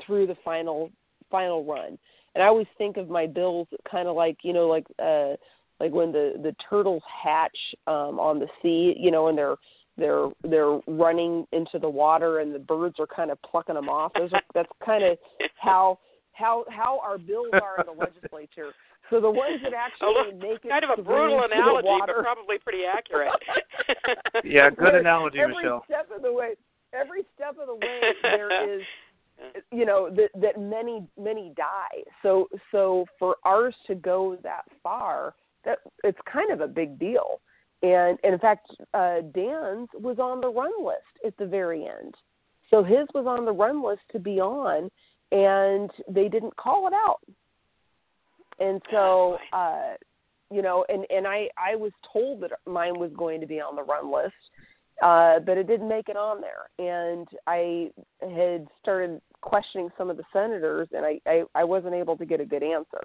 [0.07, 0.91] through the final
[1.31, 1.99] final run
[2.35, 5.35] and I always think of my bills kind of like you know like uh
[5.81, 9.57] like when the the turtles hatch um on the sea you know and they're
[9.97, 14.13] they're they're running into the water and the birds are kind of plucking them off
[14.15, 15.19] those are that's kind of
[15.57, 15.99] how
[16.33, 18.73] how how our bills are in the legislature
[19.11, 21.99] so the ones that actually Although, make it kind of a through brutal analogy, the
[21.99, 23.31] water, but probably pretty accurate.
[24.45, 25.51] Yeah, good analogy, Michelle.
[25.51, 25.85] every Michelle.
[25.85, 26.55] step of the way
[26.95, 28.83] every step of the way there is
[29.73, 32.03] you know that that many many die.
[32.23, 35.35] So so for ours to go that far
[35.65, 37.41] that it's kind of a big deal.
[37.83, 42.15] And, and in fact uh dan's was on the run list at the very end.
[42.71, 44.91] So his was on the run list to be on
[45.33, 47.21] and they didn't call it out.
[48.59, 49.95] And so uh
[50.51, 53.77] you know and and i i was told that mine was going to be on
[53.77, 54.35] the run list
[55.03, 56.69] uh but it didn't make it on there.
[56.79, 62.17] And i had started questioning some of the senators and i i, I wasn't able
[62.17, 63.03] to get a good answer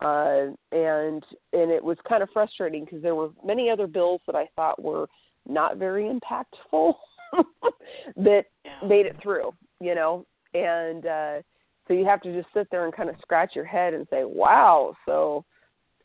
[0.00, 4.36] uh and and it was kind of frustrating because there were many other bills that
[4.36, 5.06] i thought were
[5.48, 6.94] not very impactful
[8.16, 8.44] that
[8.86, 10.26] made it through, you know.
[10.54, 11.42] And uh
[11.88, 14.24] so you have to just sit there and kind of scratch your head and say,
[14.24, 15.44] "Wow, so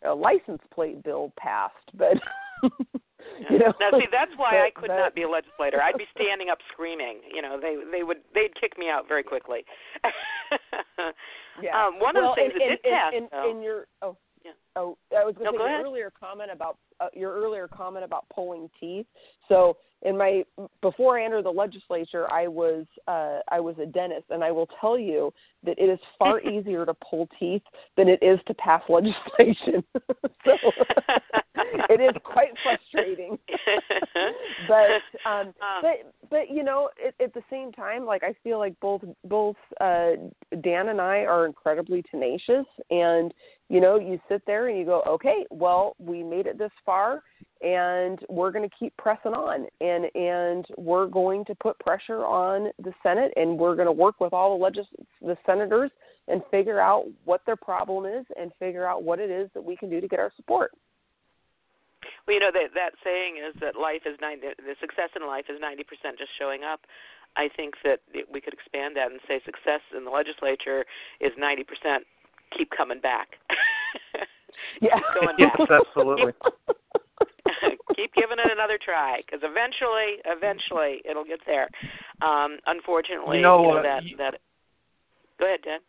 [0.03, 2.17] a license plate bill passed." But
[3.49, 3.73] you know.
[3.79, 5.81] Now, see, that's why I could but- not be a legislator.
[5.81, 7.19] I'd be standing up screaming.
[7.33, 9.65] You know, they they would they'd kick me out very quickly.
[10.03, 11.07] Yeah.
[11.57, 14.15] Um, one well, of the things and, that did and, pass, and, and your oh
[14.45, 14.51] Yeah.
[14.75, 18.05] oh I was going to go say your earlier comment about uh, your earlier comment
[18.05, 19.07] about pulling teeth.
[19.49, 20.43] So in my
[20.81, 24.67] before I entered the legislature, I was uh, I was a dentist, and I will
[24.79, 25.33] tell you
[25.63, 27.63] that it is far easier to pull teeth
[27.95, 29.83] than it is to pass legislation.
[30.45, 30.57] so
[31.89, 33.37] it is quite frustrating.
[34.67, 38.59] but um Um, but but you know at, at the same time like i feel
[38.59, 40.11] like both both uh
[40.61, 42.65] dan and i are incredibly tenacious.
[42.89, 43.33] And
[43.69, 47.23] you know you sit there and you go okay well we made it this far
[47.61, 49.65] and we're going to keep pressing on.
[49.81, 54.19] And and we're going to put pressure on the senate and we're going to work
[54.19, 54.85] with all the legis
[55.21, 55.91] the senators
[56.27, 59.75] and figure out what their problem is and figure out what it is that we
[59.75, 60.71] can do to get our support
[62.27, 64.47] Well, you know that that saying is that life is ninety.
[64.59, 66.81] The success in life is ninety percent just showing up.
[67.39, 68.01] I think that
[68.31, 70.83] we could expand that and say success in the legislature
[71.21, 72.03] is ninety percent.
[72.57, 73.39] Keep coming back.
[74.81, 76.33] yeah Keep going Yes, absolutely.
[77.95, 81.69] Keep giving it another try because eventually, eventually, it'll get there.
[82.21, 84.35] Um, unfortunately, You know, you know uh, that you- that.
[85.39, 85.79] Go ahead, Dan.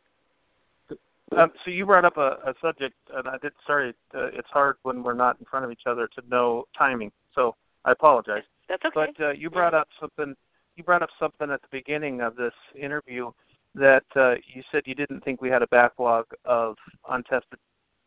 [1.37, 3.53] Um, so you brought up a, a subject, and I did.
[3.67, 7.13] Sorry, uh, it's hard when we're not in front of each other to know timing.
[7.35, 7.55] So
[7.85, 8.43] I apologize.
[8.69, 9.13] That's okay.
[9.17, 10.35] But uh, you brought up something.
[10.77, 13.31] You brought up something at the beginning of this interview
[13.75, 16.77] that uh, you said you didn't think we had a backlog of
[17.09, 17.59] untested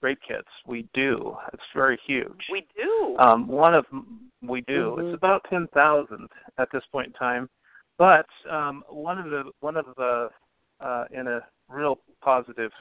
[0.02, 0.48] rape kits.
[0.66, 1.36] We do.
[1.54, 2.46] It's very huge.
[2.52, 3.16] we do.
[3.20, 3.86] Um, one of
[4.42, 4.96] we do.
[4.98, 5.08] Mhm.
[5.14, 7.50] It's about ten thousand at this point in time.
[7.98, 10.30] But um, one of the one of the
[10.80, 12.72] uh, in a real positive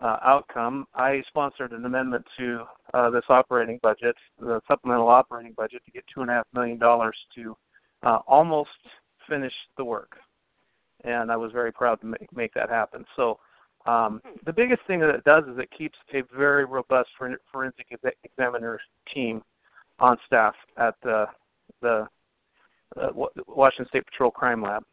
[0.00, 5.82] uh, outcome, I sponsored an amendment to uh, this operating budget, the supplemental operating budget,
[5.84, 7.56] to get two and a half million dollars to
[8.02, 8.70] uh, almost
[9.28, 10.16] finish the work,
[11.04, 13.04] and I was very proud to make, make that happen.
[13.16, 13.38] So.
[13.86, 17.10] Um, the biggest thing that it does is it keeps a very robust
[17.52, 17.86] forensic
[18.24, 18.80] examiner
[19.12, 19.42] team
[19.98, 21.26] on staff at the
[21.82, 22.06] the
[23.00, 23.08] uh,
[23.48, 24.84] Washington State Patrol Crime Lab,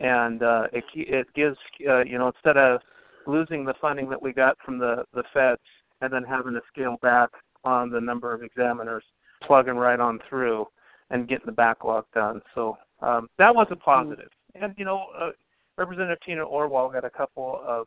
[0.00, 1.56] and uh, it it gives
[1.88, 2.80] uh, you know instead of
[3.26, 5.60] losing the funding that we got from the the feds
[6.00, 7.30] and then having to scale back
[7.64, 9.04] on the number of examiners,
[9.42, 10.66] plugging right on through
[11.10, 12.40] and getting the backlog done.
[12.54, 14.28] So um, that was a positive.
[14.54, 15.30] And you know, uh,
[15.78, 17.86] Representative Tina Orwall got a couple of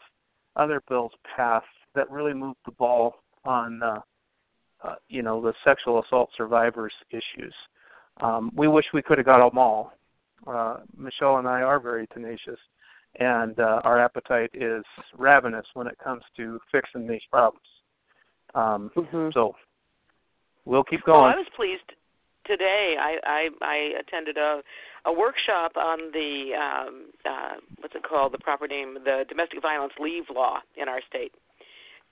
[0.56, 1.66] other bills passed
[1.96, 4.00] that really moved the ball on uh,
[4.84, 7.54] uh, you know the sexual assault survivors issues.
[8.22, 9.94] Um, we wish we could have got them all.
[10.48, 12.60] Uh, Michelle and I are very tenacious,
[13.20, 14.84] and uh, our appetite is
[15.18, 17.66] ravenous when it comes to fixing these problems.
[18.54, 19.34] Um, Mhm.
[19.34, 19.56] So
[20.66, 21.34] we'll keep Well, going.
[21.34, 21.92] I was pleased
[22.46, 22.96] today.
[23.00, 24.62] I I, I attended a
[25.06, 28.34] a workshop on the um, uh, what's it called?
[28.34, 31.34] The proper name, the domestic violence leave law in our state.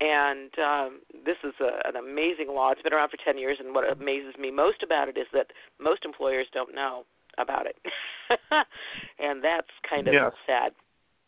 [0.02, 2.72] And um, this is a, an amazing law.
[2.72, 5.48] It's been around for 10 years, and what amazes me most about it is that
[5.80, 7.06] most employers don't know
[7.38, 7.78] about it,
[9.20, 10.34] and that's kind of Yes.
[10.46, 10.72] sad.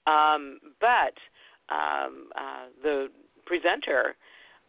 [0.07, 1.17] Um, but
[1.73, 3.07] um, uh, the
[3.45, 4.15] presenter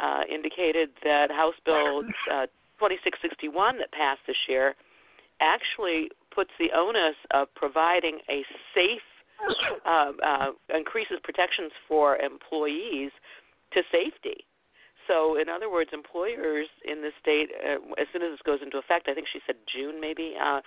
[0.01, 2.01] uh, indicated that House Bill
[2.33, 2.47] uh,
[2.79, 4.75] 2661 that passed this year
[5.41, 9.05] actually puts the onus of providing a safe,
[9.87, 13.11] uh, uh, increases protections for employees
[13.73, 14.45] to safety.
[15.07, 18.79] So, in other words, employers in the state, uh, as soon as this goes into
[18.79, 20.61] effect, I think she said June maybe, uh,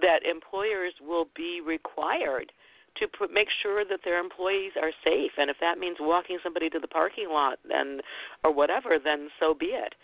[0.00, 2.52] that employers will be required
[3.00, 5.32] to put, make sure that their employees are safe.
[5.38, 8.00] And if that means walking somebody to the parking lot, then
[8.44, 9.94] or whatever, then so be it.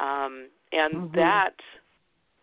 [0.00, 1.12] Um, and Mhm.
[1.14, 1.56] that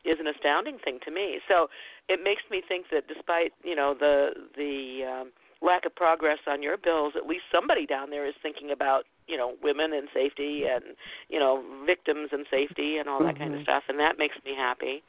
[0.04, 1.40] is an astounding thing to me.
[1.48, 1.70] So
[2.10, 5.32] it makes me think that despite you know the the um,
[5.62, 9.38] lack of progress on your bills, at least somebody down there is thinking about you
[9.38, 10.96] know women and safety and
[11.30, 13.64] you know victims and safety and all that kind of Mhm.
[13.64, 15.04] stuff, and that makes me happy.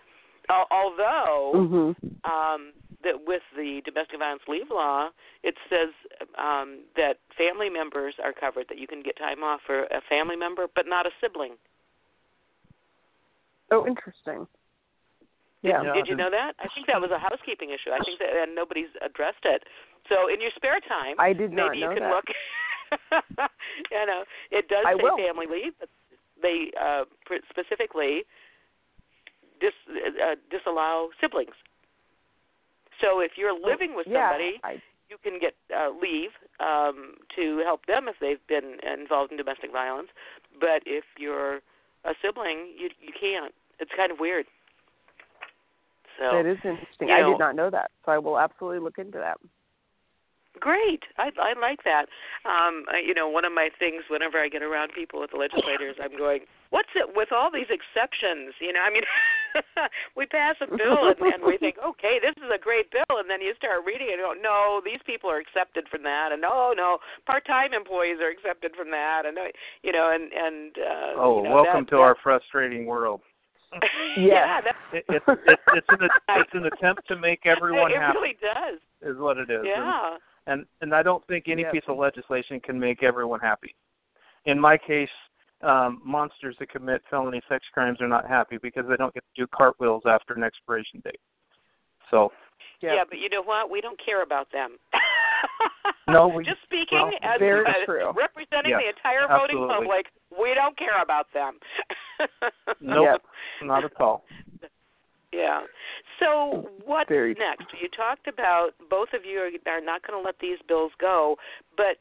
[0.50, 1.96] Al- Although Mhm.
[2.24, 2.72] um,
[3.04, 5.10] that with the domestic violence leave law,
[5.42, 5.90] it says
[6.38, 10.36] um, that family members are covered, that you can get time off for a family
[10.36, 11.54] member, but not a sibling.
[13.70, 14.46] Oh, interesting.
[15.62, 15.82] Yeah.
[15.82, 15.94] Yeah.
[15.94, 16.52] Did you know that?
[16.58, 17.94] I think that was a housekeeping issue.
[17.94, 19.62] I think that and nobody's addressed it.
[20.08, 22.10] So in your spare time, I did not maybe you can that.
[22.10, 22.26] look.
[23.90, 25.16] you know, it does I say will.
[25.16, 25.88] family leave, but
[26.42, 27.04] they uh,
[27.48, 28.26] specifically
[29.62, 31.54] dis, uh, disallow siblings.
[33.02, 34.78] So if you're living with yeah, somebody, I,
[35.10, 36.30] you can get uh, leave
[36.60, 40.08] um, to help them if they've been involved in domestic violence.
[40.58, 41.56] But if you're
[42.06, 43.52] a sibling, you you can't.
[43.78, 44.46] It's kind of weird.
[46.18, 47.10] So that is interesting.
[47.10, 49.38] I know- did not know that, so I will absolutely look into that.
[50.60, 51.02] Great.
[51.18, 52.06] I I like that.
[52.44, 55.38] Um, I- you know, one of my things whenever I get around people with the
[55.38, 59.02] legislators, I'm going, "What's it with all these exceptions?" You know, I mean,
[60.16, 63.28] we pass a bill and, and we think, "Okay, this is a great bill," and
[63.28, 66.40] then you start reading it and go, "No, these people are accepted from that," and
[66.40, 69.42] "No, no, part-time employees are accepted from that," and uh,
[69.82, 73.20] you know, and and uh, Oh, you know, welcome that, to that, our frustrating world.
[74.18, 78.18] yeah, that, It, it's it's it's an it's an attempt to make everyone it happy.
[78.18, 78.80] It really does.
[79.02, 79.58] Is what it is.
[79.60, 80.16] And- Yeah.
[80.46, 81.72] and and I don't think any Yep.
[81.72, 83.74] piece of legislation can make everyone happy.
[84.44, 85.08] In my case,
[85.62, 89.42] um, monsters that commit felony sex crimes are not happy because they don't get to
[89.42, 91.20] do cartwheels after an expiration date.
[92.10, 92.32] So
[92.80, 93.70] Yeah, but you know what?
[93.70, 94.76] We don't care about them.
[96.08, 98.12] No, we- just speaking well, as very as true.
[98.12, 99.74] representing Yes, the entire voting absolutely.
[99.74, 100.06] public,
[100.38, 101.58] we don't care about them.
[102.80, 103.22] nope, Yep.
[103.62, 104.24] not at all.
[105.32, 105.62] Yeah.
[106.20, 107.72] So what's Very- next?
[107.80, 111.36] You talked about both of you are, are not going to let these bills go,
[111.76, 111.96] but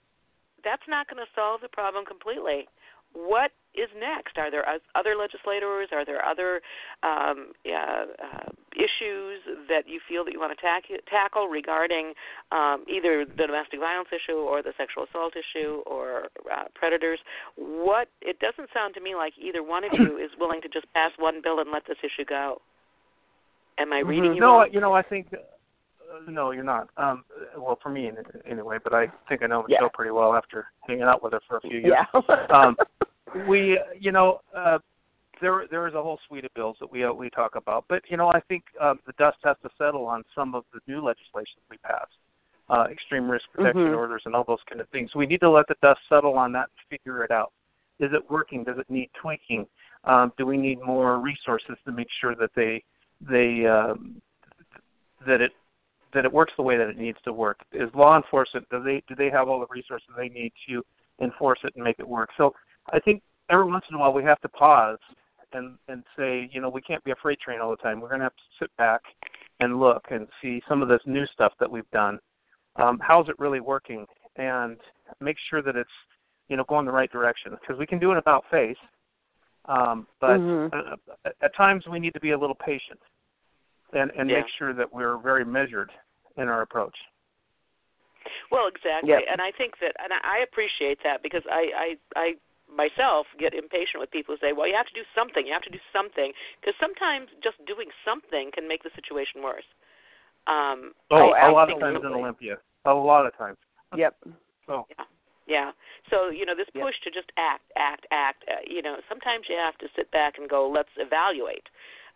[0.63, 2.67] that's not going to solve the problem completely.
[3.13, 4.37] What is next?
[4.37, 5.89] Are there other legislators?
[5.91, 6.61] Are there other
[7.03, 9.39] um, uh, uh, issues
[9.69, 12.13] that you feel that you want to tack- tackle regarding
[12.51, 17.19] um, either the domestic violence issue or the sexual assault issue or uh, predators?
[17.55, 20.91] What it doesn't sound to me like either one of you is willing to just
[20.93, 22.61] pass one bill and let this issue go.
[23.77, 24.35] Am I reading Mhm.
[24.35, 24.69] you No, wrong?
[24.71, 25.27] you know, I think
[26.27, 26.89] no, you're not.
[26.97, 27.23] Um,
[27.57, 28.11] well, for me
[28.49, 29.77] anyway, but I think I know Yeah.
[29.77, 31.93] Michelle pretty well after hanging out with her for a few years.
[32.13, 32.45] Yeah.
[32.53, 32.77] um,
[33.47, 34.79] we, you know, uh,
[35.41, 38.03] there there is a whole suite of bills that we uh, we talk about, but
[38.09, 41.03] you know, I think uh, the dust has to settle on some of the new
[41.03, 42.11] legislation we passed,
[42.69, 43.97] uh, extreme risk protection Mhm.
[43.97, 45.15] orders, and all those kind of things.
[45.15, 47.51] We need to let the dust settle on that and figure it out.
[47.99, 48.63] Is it working?
[48.63, 49.67] Does it need tweaking?
[50.03, 52.83] Um, do we need more resources to make sure that they
[53.19, 54.21] they um,
[55.25, 55.51] that it
[56.13, 57.59] that it works the way that it needs to work?
[57.71, 60.83] Is law enforcement do they do they have all the resources they need to
[61.21, 62.29] enforce it and make it work?
[62.37, 62.53] So
[62.91, 64.99] I think every once in a while we have to pause
[65.53, 67.99] and and say, you know, we can't be a freight train all the time.
[67.99, 69.01] We're going to have to sit back
[69.59, 72.19] and look and see some of this new stuff that we've done.
[72.77, 74.05] Um, how's it really working?
[74.37, 74.77] And
[75.19, 75.89] make sure that it's
[76.47, 78.77] you know going the right direction because we can do an about face.
[79.65, 80.73] Um, but Mhm.
[80.73, 82.99] uh, at times we need to be a little patient
[83.93, 84.37] and and Yeah.
[84.41, 85.91] make sure that we're very measured
[86.37, 86.95] in our approach.
[88.51, 89.23] Well, exactly, Yep.
[89.31, 92.35] and I think that, and I appreciate that because I, I, I
[92.69, 95.47] myself get impatient with people who say, "Well, you have to do something.
[95.47, 99.65] You have to do something," because sometimes just doing something can make the situation worse.
[100.47, 102.57] Um, Oh, I, a I lot of times in Olympia.
[102.85, 103.57] A lot of times.
[103.95, 104.15] Yep.
[104.67, 104.87] So
[105.47, 105.71] Yeah.
[106.09, 106.83] So you know, this Yep.
[106.83, 108.45] push to just act, act, act.
[108.47, 111.67] Uh, you know, sometimes you have to sit back and go, let's evaluate.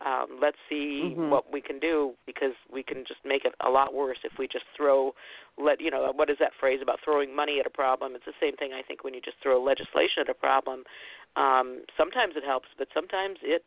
[0.01, 1.29] Um, let's see Mhm.
[1.29, 4.47] what we can do because we can just make it a lot worse if we
[4.47, 5.15] just throw,
[5.57, 8.15] let you know, what is that phrase about throwing money at a problem?
[8.15, 10.83] It's the same thing I think when you just throw legislation at a problem.
[11.35, 13.63] Um, sometimes it helps, but sometimes it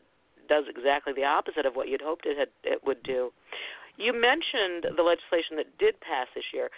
[0.49, 3.33] does exactly the opposite of what you'd hoped it had it would do.
[3.97, 6.70] You mentioned the legislation that did pass this year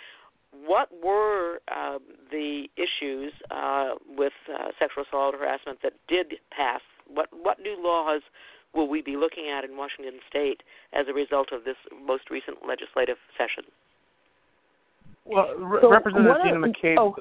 [0.52, 6.80] what were um, the issues uh, with uh, sexual assault harassment that did pass?
[7.06, 8.22] What what new laws
[8.74, 10.62] will we be looking at in Washington State
[10.92, 13.64] as a result of this most recent legislative session?
[15.24, 16.98] well, Re- So Representative one Tina of- McCabe.
[16.98, 17.16] oh.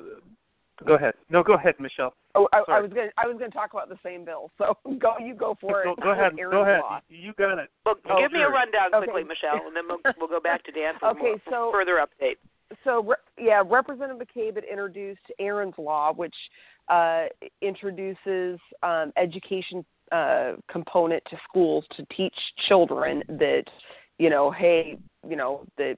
[0.87, 1.13] Go ahead.
[1.29, 2.13] No, go ahead, Michelle.
[2.35, 3.09] Oh, I, I was going.
[3.09, 4.49] to I was going to talk about the same bill.
[4.57, 5.15] So go.
[5.19, 5.99] You go for Go, it.
[6.01, 6.39] go ahead.
[6.39, 6.79] Erin Go ahead.
[6.79, 6.99] Law.
[7.09, 7.69] You got it.
[7.85, 8.51] Well, Oh, give me a sure.
[8.53, 9.03] rundown Okay.
[9.11, 11.99] quickly, Michelle, and then we'll, we'll go back to Dan for Okay, more, so- further
[11.99, 12.37] update.
[12.85, 16.35] so yeah, Representative McCabe had introduced Erin's Law, which
[16.87, 17.25] uh,
[17.61, 22.35] introduces um, education uh, component to schools to teach
[22.67, 23.63] children that
[24.17, 24.97] you know, hey,
[25.27, 25.97] you know that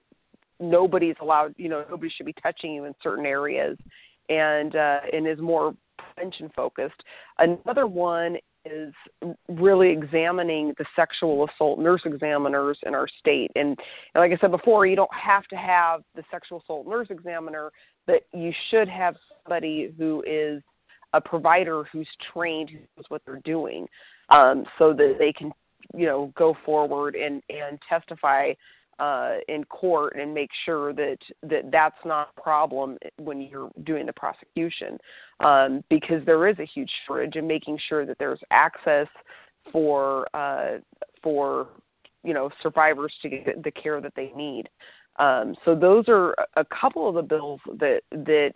[0.59, 3.77] nobody's allowed, you know, nobody should be touching you in certain areas,
[4.29, 7.01] and uh, and is more prevention focused.
[7.39, 8.93] Another one is
[9.49, 13.51] really examining the sexual assault nurse examiners in our state.
[13.55, 13.69] And,
[14.13, 17.71] and like I said before, you don't have to have the sexual assault nurse examiner,
[18.05, 20.61] but you should have somebody who is
[21.13, 23.87] a provider who's trained, who knows what they're doing,
[24.29, 25.51] um, so that they can,
[25.95, 28.53] you know, go forward and and testify
[29.01, 34.05] uh, in court and make sure that, that that's not a problem when you're doing
[34.05, 34.97] the prosecution
[35.43, 39.07] um, because there is a huge shortage in making sure that there's access
[39.71, 40.77] for uh,
[41.23, 41.69] for
[42.23, 44.69] you know survivors to get the care that they need.
[45.17, 48.51] Um, so those are a couple of the bills that that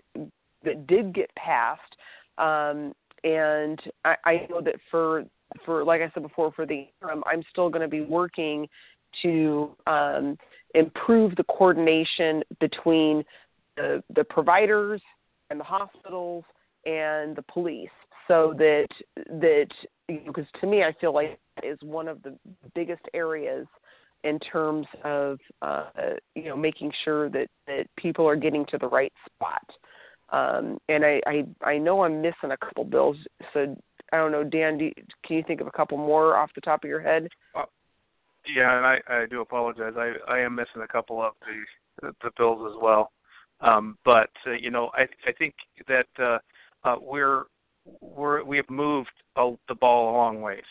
[0.63, 1.95] that did get passed,
[2.37, 5.25] um, and I, I know that for
[5.65, 8.67] for like I said before, for the interim, I'm still going to be working
[9.21, 10.37] to um,
[10.73, 13.23] improve the coordination between
[13.77, 15.01] the the providers
[15.49, 16.43] and the hospitals
[16.85, 17.89] and the police,
[18.27, 19.67] so that that
[20.07, 22.37] because to me, I feel like is one of the
[22.73, 23.65] biggest areas
[24.23, 25.85] in terms of uh,
[26.35, 29.65] you know making sure that that people are getting to the right spot.
[30.29, 33.17] Um, and I, I I know I'm missing a couple bills,
[33.53, 33.75] so
[34.11, 34.77] I don't know, Dan.
[34.77, 34.93] Do you,
[35.25, 37.27] can you think of a couple more off the top of your head?
[37.53, 37.65] Uh,
[38.55, 39.93] yeah, and I, I do apologize.
[39.97, 41.33] I I am missing a couple of
[42.01, 43.11] the the bills as well.
[43.61, 45.53] Um, but uh, you know, I I think
[45.87, 46.39] that uh,
[46.83, 47.43] uh, we're
[48.01, 50.63] we're we have moved uh, the ball a long ways.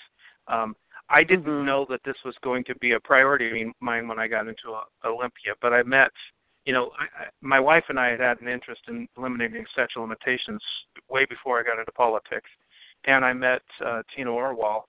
[0.49, 0.75] Um,
[1.09, 1.67] I didn't mm-hmm.
[1.67, 4.75] know that this was going to be a priority of mine when I got into
[5.05, 6.11] Olympia, but I met,
[6.65, 10.03] you know, I, I, my wife and I had had an interest in eliminating sexual
[10.03, 10.63] limitations
[11.09, 12.49] way before I got into politics,
[13.07, 14.83] and I met uh, Tina Orwall,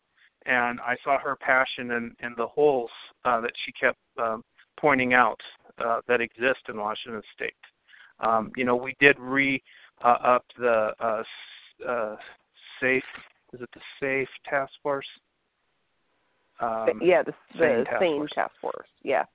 [0.45, 2.91] and I saw her passion and and the holes
[3.25, 4.43] uh, that she kept um,
[4.79, 5.39] pointing out
[5.83, 7.53] uh, that exist in Washington State.
[8.19, 9.61] Um, you know, we did re
[10.03, 11.23] uh, up the uh,
[11.87, 12.15] uh,
[12.81, 13.03] safe.
[13.53, 15.05] Is it the safe task force?
[16.61, 18.31] Um, yeah, the, the sane, task, sane force.
[18.33, 18.87] task force.
[19.03, 19.25] Yeah.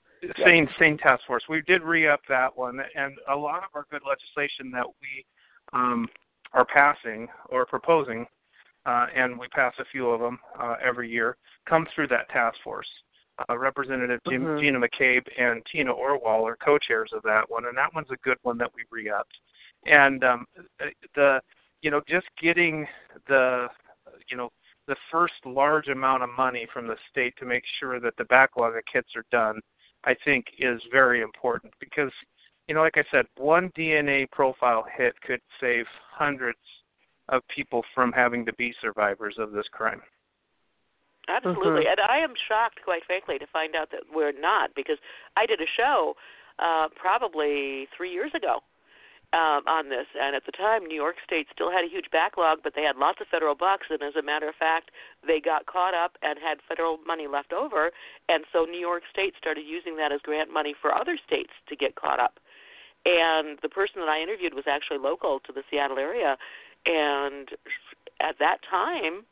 [0.47, 1.43] Sane Sane Task Force.
[1.49, 5.25] We did re-up that one, and a lot of our good legislation that we
[5.73, 6.09] um,
[6.53, 8.27] are passing or proposing,
[8.87, 11.37] uh, and we pass a few of them uh, every year,
[11.69, 12.89] comes through that task force.
[13.49, 14.61] Uh, Representative mm-hmm.
[14.61, 18.37] Gina McCabe and Tina Orwall are co-chairs of that one, and that one's a good
[18.43, 19.37] one that we re-upped.
[19.87, 20.45] And um,
[21.15, 21.41] the,
[21.81, 22.87] you know, just getting
[23.29, 23.69] the,
[24.31, 24.51] you know,
[24.87, 28.77] the first large amount of money from the state to make sure that the backlog
[28.77, 29.61] of kits are done,
[30.05, 32.13] I think is very important because,
[32.67, 36.59] you know, like I said, one DNA profile hit could save hundreds
[37.29, 40.01] of people from having to be survivors of this crime.
[41.29, 42.01] Absolutely, mm-hmm.
[42.01, 44.97] and I am shocked, quite frankly, to find out that we're not because
[45.37, 46.15] I did a show
[46.59, 48.61] uh, probably three years ago
[49.33, 50.07] um, on this.
[50.19, 52.97] And at the time, New York State still had a huge backlog, but they had
[52.97, 53.87] lots of federal bucks.
[53.91, 54.91] And as a matter of fact,
[55.27, 57.91] they got caught up and had federal money left over.
[58.29, 61.77] And so New York State started using that as grant money for other states to
[61.77, 62.41] get caught up.
[63.07, 66.37] And the person that I interviewed was actually local to the Seattle area.
[66.85, 67.49] And
[68.21, 69.25] at that time,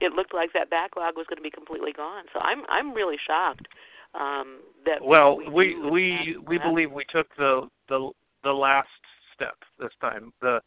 [0.00, 2.24] it looked like that backlog was going to be completely gone.
[2.34, 3.68] So I'm I'm really shocked
[4.12, 5.00] um, that.
[5.02, 8.10] Well, we we we, we believe we took the the
[8.44, 8.88] the last
[9.36, 10.32] step this time.
[10.40, 10.60] The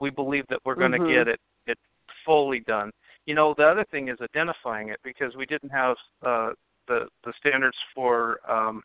[0.00, 1.12] we believe that we're going to mm-hmm.
[1.12, 1.78] get it it
[2.24, 2.90] fully done.
[3.26, 6.50] You know, the other thing is identifying it because we didn't have uh,
[6.88, 8.82] the the standards for um,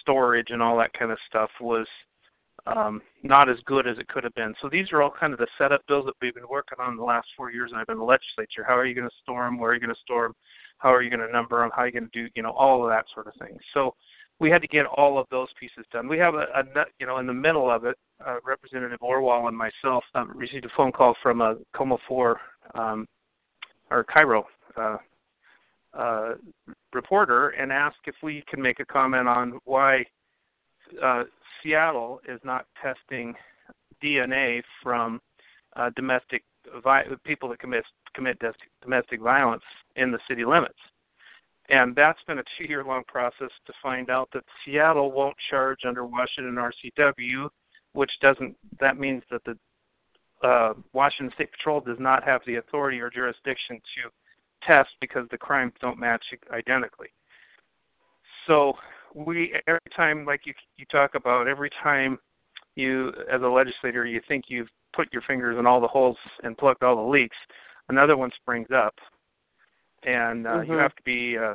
[0.00, 1.86] storage and all that kind of stuff was
[2.66, 4.54] um, not as good as it could have been.
[4.62, 7.02] So these are all kind of the setup bills that we've been working on the
[7.02, 8.64] last four years I've been in the legislature.
[8.66, 9.58] How are you going to store them?
[9.58, 10.34] Where are you going to store them?
[10.78, 11.70] How are you going to number them?
[11.74, 13.58] How are you going to do, you know, all of that sort of thing.
[13.74, 13.94] So
[14.40, 16.08] we had to get all of those pieces done.
[16.08, 19.56] We have a, a you know, in the middle of it, uh, Representative Orwall and
[19.56, 22.40] myself um, received a phone call from a KOMO 4
[22.74, 23.06] um,
[23.90, 24.44] or KIRO
[24.76, 24.96] uh,
[25.96, 26.34] uh,
[26.92, 30.04] reporter and asked if we can make a comment on why
[31.02, 31.24] uh,
[31.62, 33.34] Seattle is not testing
[34.02, 35.20] DNA from
[35.76, 36.42] uh, domestic
[36.82, 38.40] vi- people that commit commit
[38.82, 39.62] domestic violence
[39.96, 40.78] in the city limits.
[41.70, 45.80] And that's been a two year long process to find out that Seattle won't charge
[45.86, 47.48] under Washington RCW
[47.94, 49.56] which doesn't that means that the
[50.46, 54.10] uh, Washington State Patrol does not have the authority or jurisdiction to
[54.66, 57.08] test because the crimes don't match identically.
[58.46, 58.74] So
[59.14, 62.18] we every time like you you talk about every time
[62.74, 66.58] you as a legislator you think you've put your fingers in all the holes and
[66.58, 67.36] plugged all the leaks,
[67.88, 68.94] another one springs up,
[70.04, 70.72] and uh, mm-hmm.
[70.72, 71.54] you have to be uh,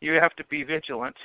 [0.00, 1.16] you have to be vigilant,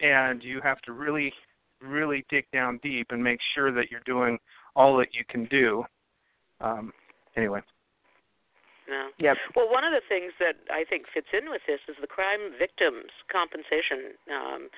[0.00, 1.32] and you have to really
[1.80, 4.38] really dig down deep and make sure that you're doing
[4.76, 5.84] all that you can do.
[6.60, 6.92] Um,
[7.36, 7.60] anyway.
[8.88, 9.08] No.
[9.18, 9.36] Yep.
[9.54, 12.52] Well, one of the things that I think fits in with this is the crime
[12.58, 14.68] victims compensation um,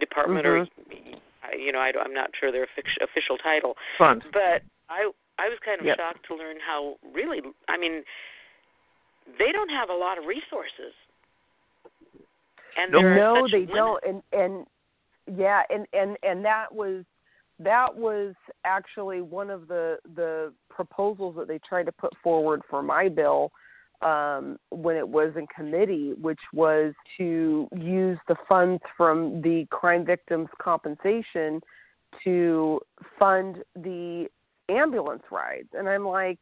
[0.00, 0.66] department, mm-hmm.
[0.66, 3.74] or you know, I, I'm not sure their official title.
[3.96, 4.24] Fund.
[4.32, 5.96] But I I was kind of yep.
[5.96, 8.02] shocked to learn how really, I mean,
[9.38, 10.94] they don't have a lot of resources.
[12.76, 13.74] And no, no they limit.
[13.74, 14.66] don't, and and
[15.38, 17.04] yeah, and and and that was
[17.58, 22.82] that was actually one of the the proposals that they tried to put forward for
[22.82, 23.52] my bill
[24.02, 30.06] um, when it was in committee, which was to use the funds from the crime
[30.06, 31.60] victims compensation
[32.24, 32.80] to
[33.18, 34.26] fund the
[34.68, 35.68] ambulance rides.
[35.74, 36.38] And I'm like,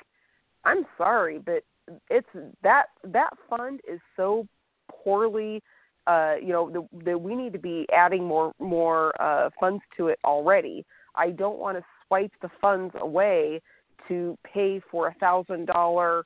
[0.65, 1.65] I'm sorry, but
[2.11, 2.29] it's
[2.63, 4.47] that that fund is so
[4.91, 5.63] poorly
[6.09, 10.19] uh, you know that we need to be adding more more uh, funds to it
[10.25, 10.85] already.
[11.15, 13.61] I don't want to swipe the funds away
[14.09, 16.25] to pay for a thousand dollar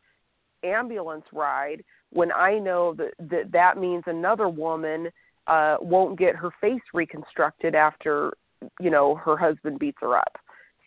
[0.62, 5.08] ambulance ride when I know that that, that means another woman
[5.48, 8.32] uh, won't get her face reconstructed after
[8.80, 10.38] you know her husband beats her up.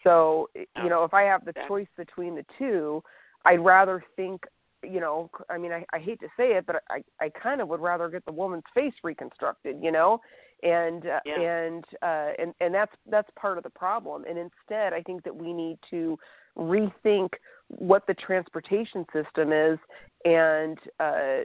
[0.05, 0.49] So
[0.81, 3.03] you know if I have the choice between the two,
[3.43, 4.45] I'd rather think
[4.89, 7.67] you know i mean i i hate to say it but i i kind of
[7.67, 10.19] would rather get the woman's face reconstructed you know
[10.63, 11.39] and uh, yeah.
[11.39, 15.35] and uh and and that's that's part of the problem and instead i think that
[15.35, 16.17] we need to
[16.57, 17.29] rethink
[17.67, 19.77] what the transportation system is
[20.23, 21.39] and uh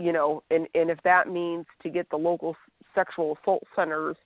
[0.00, 2.56] you know and and if that means to get the local
[2.94, 4.16] sexual assault centers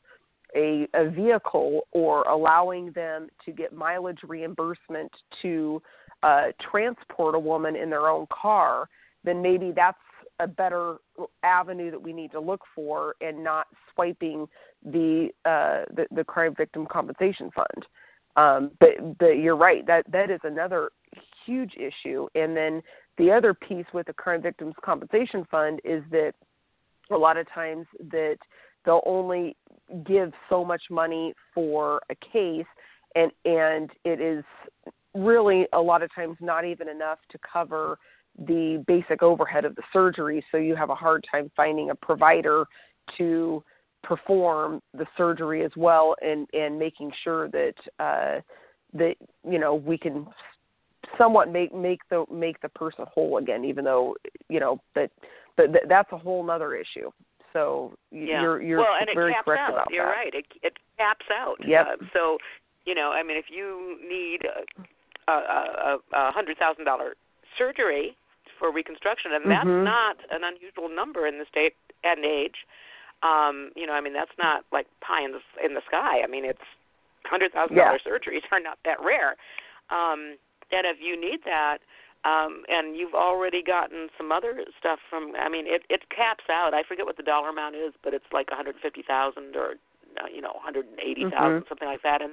[0.57, 5.11] a, a vehicle or allowing them to get mileage reimbursement
[5.43, 5.83] to
[6.23, 8.89] uh, transport a woman in their own car,
[9.25, 9.99] then maybe that's
[10.41, 10.97] a better
[11.43, 14.47] avenue that we need to look for and not swiping
[14.85, 17.87] the uh, the, the crime victim compensation fund.
[18.37, 20.91] Um, but but you're right that that is another
[21.45, 22.29] huge issue.
[22.35, 22.83] And then
[23.17, 26.35] the other piece with the crime victims compensation fund is that
[27.11, 28.37] a lot of times that
[28.85, 29.57] they'll only
[30.07, 32.67] give so much money for a case
[33.15, 34.45] and and it is
[35.15, 37.99] really a lot of times not even enough to cover
[38.47, 42.65] the basic overhead of the surgery so you have a hard time finding a provider
[43.17, 43.63] to
[44.05, 48.41] perform the surgery as well and and making sure that uh
[48.95, 49.15] that
[49.49, 50.27] you know we can
[51.17, 54.15] somewhat make make the make the person whole again even though
[54.49, 55.11] you know but
[55.57, 57.11] but that's a whole other issue
[57.53, 58.41] so yeah.
[58.41, 59.73] you're you're well, and very it caps correct out.
[59.73, 60.11] about you're that.
[60.13, 61.87] right it it caps out Yep.
[61.87, 62.39] Uh, so
[62.85, 64.41] you know i mean if you need
[65.33, 67.15] a a, a hundred thousand dollar
[67.57, 68.17] surgery
[68.59, 69.85] for reconstruction and that's Mhm.
[69.85, 71.75] not an unusual number in the state
[72.05, 72.67] and age
[73.23, 76.27] um you know i mean that's not like pie in the in the sky i
[76.27, 76.65] mean it's
[77.25, 77.85] hundred thousand Yeah.
[77.87, 79.37] dollar surgeries are not that rare
[79.91, 80.39] um
[80.71, 81.79] and if you need that
[82.25, 86.75] um and you've already gotten some other stuff from i mean it it caps out
[86.75, 89.75] i forget what the dollar amount is but it's like a hundred fifty thousand or
[90.19, 91.69] uh, you know one hundred and eighty thousand Mhm.
[91.69, 92.33] something like that and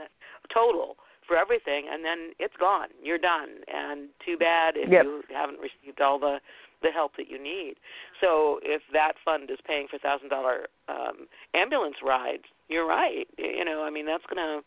[0.53, 2.87] total for everything and then it's gone.
[3.01, 3.49] You're done.
[3.67, 5.03] And too bad if Yep.
[5.03, 6.39] you haven't received all the
[6.81, 7.75] the help that you need.
[8.21, 13.27] So if that fund is paying for thousand dollar um ambulance rides you're right.
[13.37, 14.63] You know i mean that's going to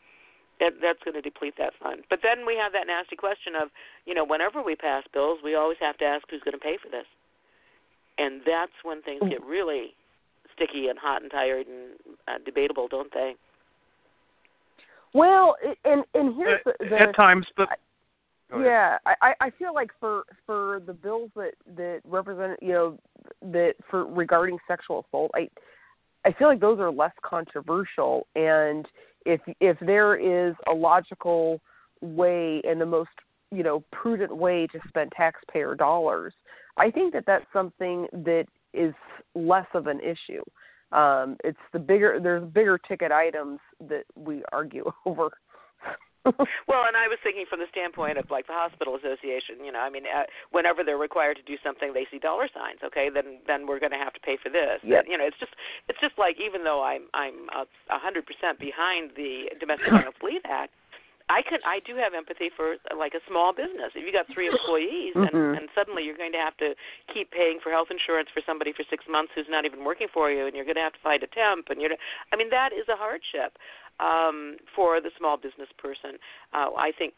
[0.61, 2.03] that that's going to deplete that fund.
[2.11, 3.69] But then we have that nasty question of
[4.07, 6.79] you know whenever we pass bills we always have to ask who's going to pay
[6.83, 7.07] for this.
[8.19, 9.95] And that's when things get really
[10.55, 11.91] sticky and hot and tired and
[12.27, 13.37] uh, debatable don't they
[15.15, 17.69] Well, and and here's the, the at times, but
[18.51, 22.99] yeah, I I feel like for for the bills that that represent you know
[23.43, 25.49] that for regarding sexual assault, I
[26.25, 28.87] I feel like those are less controversial, and
[29.27, 31.61] if if there is a logical
[32.01, 33.11] way and the most
[33.51, 36.33] you know prudent way to spend taxpayer dollars,
[36.77, 38.95] I think that that's something that is
[39.35, 40.43] less of an issue.
[40.93, 45.31] Um, it's the bigger there's bigger ticket items that we argue over.
[46.69, 49.81] Well, and I was thinking from the standpoint of like the hospital association, you know,
[49.81, 52.85] I mean, uh, whenever they're required to do something, they see dollar signs.
[52.85, 54.83] Okay, then then we're going to have to pay for this.
[54.85, 55.09] Yep.
[55.09, 55.53] You know, it's just
[55.89, 60.45] it's just like even though I'm I'm a hundred percent behind the Domestic Violence Leave
[60.45, 60.75] Act,
[61.29, 63.93] I can I do have empathy for like a small business.
[63.95, 65.57] If you got three employees and Mhm.
[65.57, 66.75] and suddenly you're going to have to
[67.13, 70.31] keep paying for health insurance for somebody for six months who's not even working for
[70.31, 71.93] you, and you're going to have to find a temp, and you're
[72.33, 73.59] I mean that is a hardship
[74.01, 76.19] um, for the small business person.
[76.53, 77.15] Uh, I think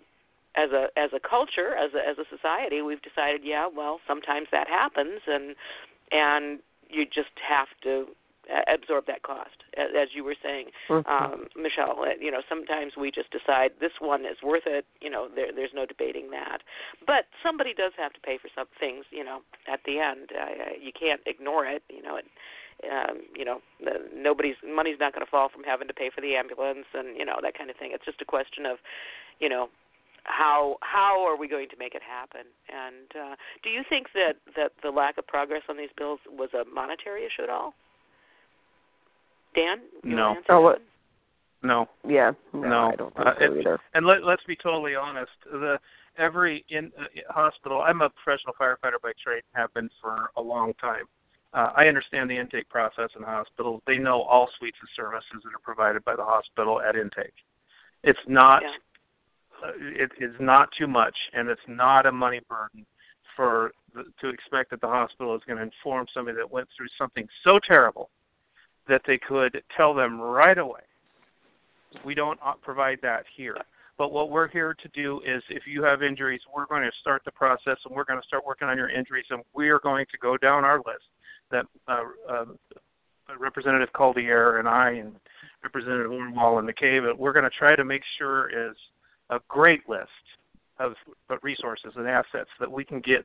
[0.57, 4.49] as a as a culture, as a as a society, we've decided, yeah, well, sometimes
[4.51, 5.55] that happens, and
[6.11, 8.09] and you just have to
[8.67, 11.07] absorb that cost, as you were saying, Mhm.
[11.07, 12.03] um, Michelle.
[12.03, 14.87] uh, You know, sometimes we just decide this one is worth it.
[15.01, 16.63] You know, there there's no debating that.
[17.07, 19.05] But somebody does have to pay for some things.
[19.11, 21.83] You know, at the end, uh, you can't ignore it.
[21.89, 22.27] You know, it,
[22.91, 26.21] um, you know, the, nobody's money's not going to fall from having to pay for
[26.21, 27.93] the ambulance and you know that kind of thing.
[27.93, 28.79] It's just a question of,
[29.39, 29.71] you know,
[30.25, 32.47] how how are we going to make it happen?
[32.69, 36.51] And uh, do you think that that the lack of progress on these bills was
[36.55, 37.75] a monetary issue at all?
[39.55, 40.37] Dan, No.
[40.49, 40.83] Oh, what-
[41.63, 41.89] No.
[42.07, 42.33] Yeah.
[42.53, 42.91] No, no.
[42.93, 43.81] I don't think uh, so either.
[43.95, 45.33] And let, let's be totally honest.
[45.45, 45.79] The
[46.19, 47.83] every in uh, hospital.
[47.83, 49.43] I'm a professional firefighter by trade.
[49.53, 51.05] Have been for a long time.
[51.53, 53.83] Uh, I understand the intake process in hospitals.
[53.87, 57.35] They know all suites of services that are provided by the hospital at intake.
[58.05, 58.63] It's not.
[58.63, 58.71] Yeah.
[59.63, 62.87] Uh, it is not too much, and it's not a money burden
[63.37, 66.87] for the, to expect that the hospital is going to inform somebody that went through
[66.97, 68.09] something so terrible
[68.91, 70.81] that they could tell them right away.
[72.05, 73.57] We don't provide that here.
[73.97, 77.23] But what we're here to do is if you have injuries, we're going to start
[77.25, 80.07] the process and we're going to start working on your injuries and we are going
[80.11, 81.05] to go down our list
[81.51, 82.45] that uh, uh,
[83.39, 85.15] Representative Caldier and I and
[85.63, 88.77] Representative Orwall and McCabe, we're going to try to make sure is
[89.29, 90.09] a great list
[90.79, 90.95] of
[91.43, 93.25] resources and assets that we can get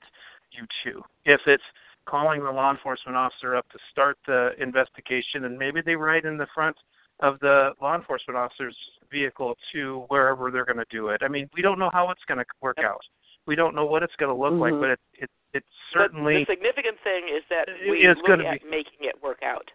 [0.52, 1.02] you to.
[1.24, 1.64] If it's
[2.06, 6.38] calling the law enforcement officer up to start the investigation, and maybe they write in
[6.38, 6.76] the front
[7.22, 8.76] of the law enforcement officer's
[9.12, 11.22] vehicle to wherever they're going to do it.
[11.24, 13.02] I mean, we don't know how it's going to work out.
[13.48, 14.74] We don't know what it's going to look mm-hmm.
[14.74, 16.46] like, but it it, it certainly.
[16.46, 19.70] But the significant thing is that we it's look at be, making it work out.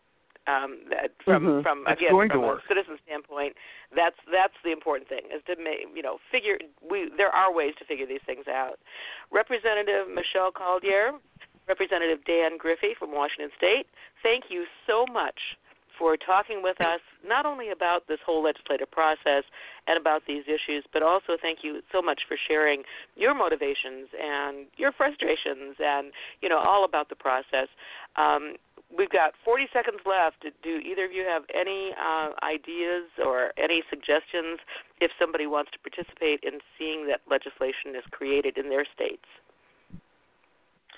[0.48, 1.62] Um, that from mm-hmm.
[1.62, 2.62] from again from a work.
[2.66, 3.54] citizen standpoint,
[3.94, 7.74] that's that's the important thing is to make you know figure we there are ways
[7.78, 8.80] to figure these things out.
[9.30, 11.20] Representative Michelle Caldier,
[11.68, 13.86] Representative Dan Griffey from Washington State,
[14.22, 15.38] thank you so much
[16.00, 19.44] for talking with us, not only about this whole legislative process
[19.86, 22.82] and about these issues, but also thank you so much for sharing
[23.16, 27.68] your motivations and your frustrations and, you know, all about the process.
[28.16, 28.56] Um,
[28.88, 30.40] we've got 40 seconds left.
[30.62, 34.58] Do either of you have any uh, ideas or any suggestions
[35.04, 39.28] if somebody wants to participate in seeing that legislation is created in their states?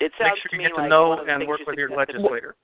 [0.03, 1.47] It sounds Make sure to you me get like to know one of the and
[1.47, 2.55] work with your legislator.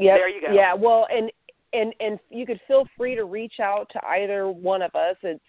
[0.00, 0.16] Yep.
[0.18, 0.52] There you go.
[0.52, 0.74] Yeah.
[0.74, 1.30] Well, and
[1.72, 5.16] and and you could feel free to reach out to either one of us.
[5.22, 5.40] It's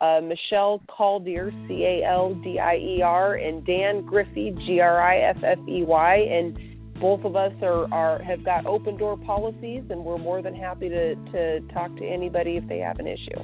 [0.00, 5.00] uh, Michelle Caldier, C A L D I E R, and Dan Griffey, G R
[5.00, 6.58] I F F E Y, and
[7.00, 10.88] both of us are, are have got open door policies, and we're more than happy
[10.88, 13.38] to to talk to anybody if they have an issue.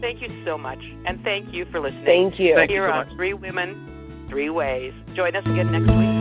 [0.00, 2.04] Thank you so much, and thank you for listening.
[2.04, 2.54] Thank you.
[2.56, 3.16] Thank Here you so on much.
[3.16, 3.95] Three Women,
[4.28, 4.92] Three Ways.
[5.14, 6.15] Join us again next week.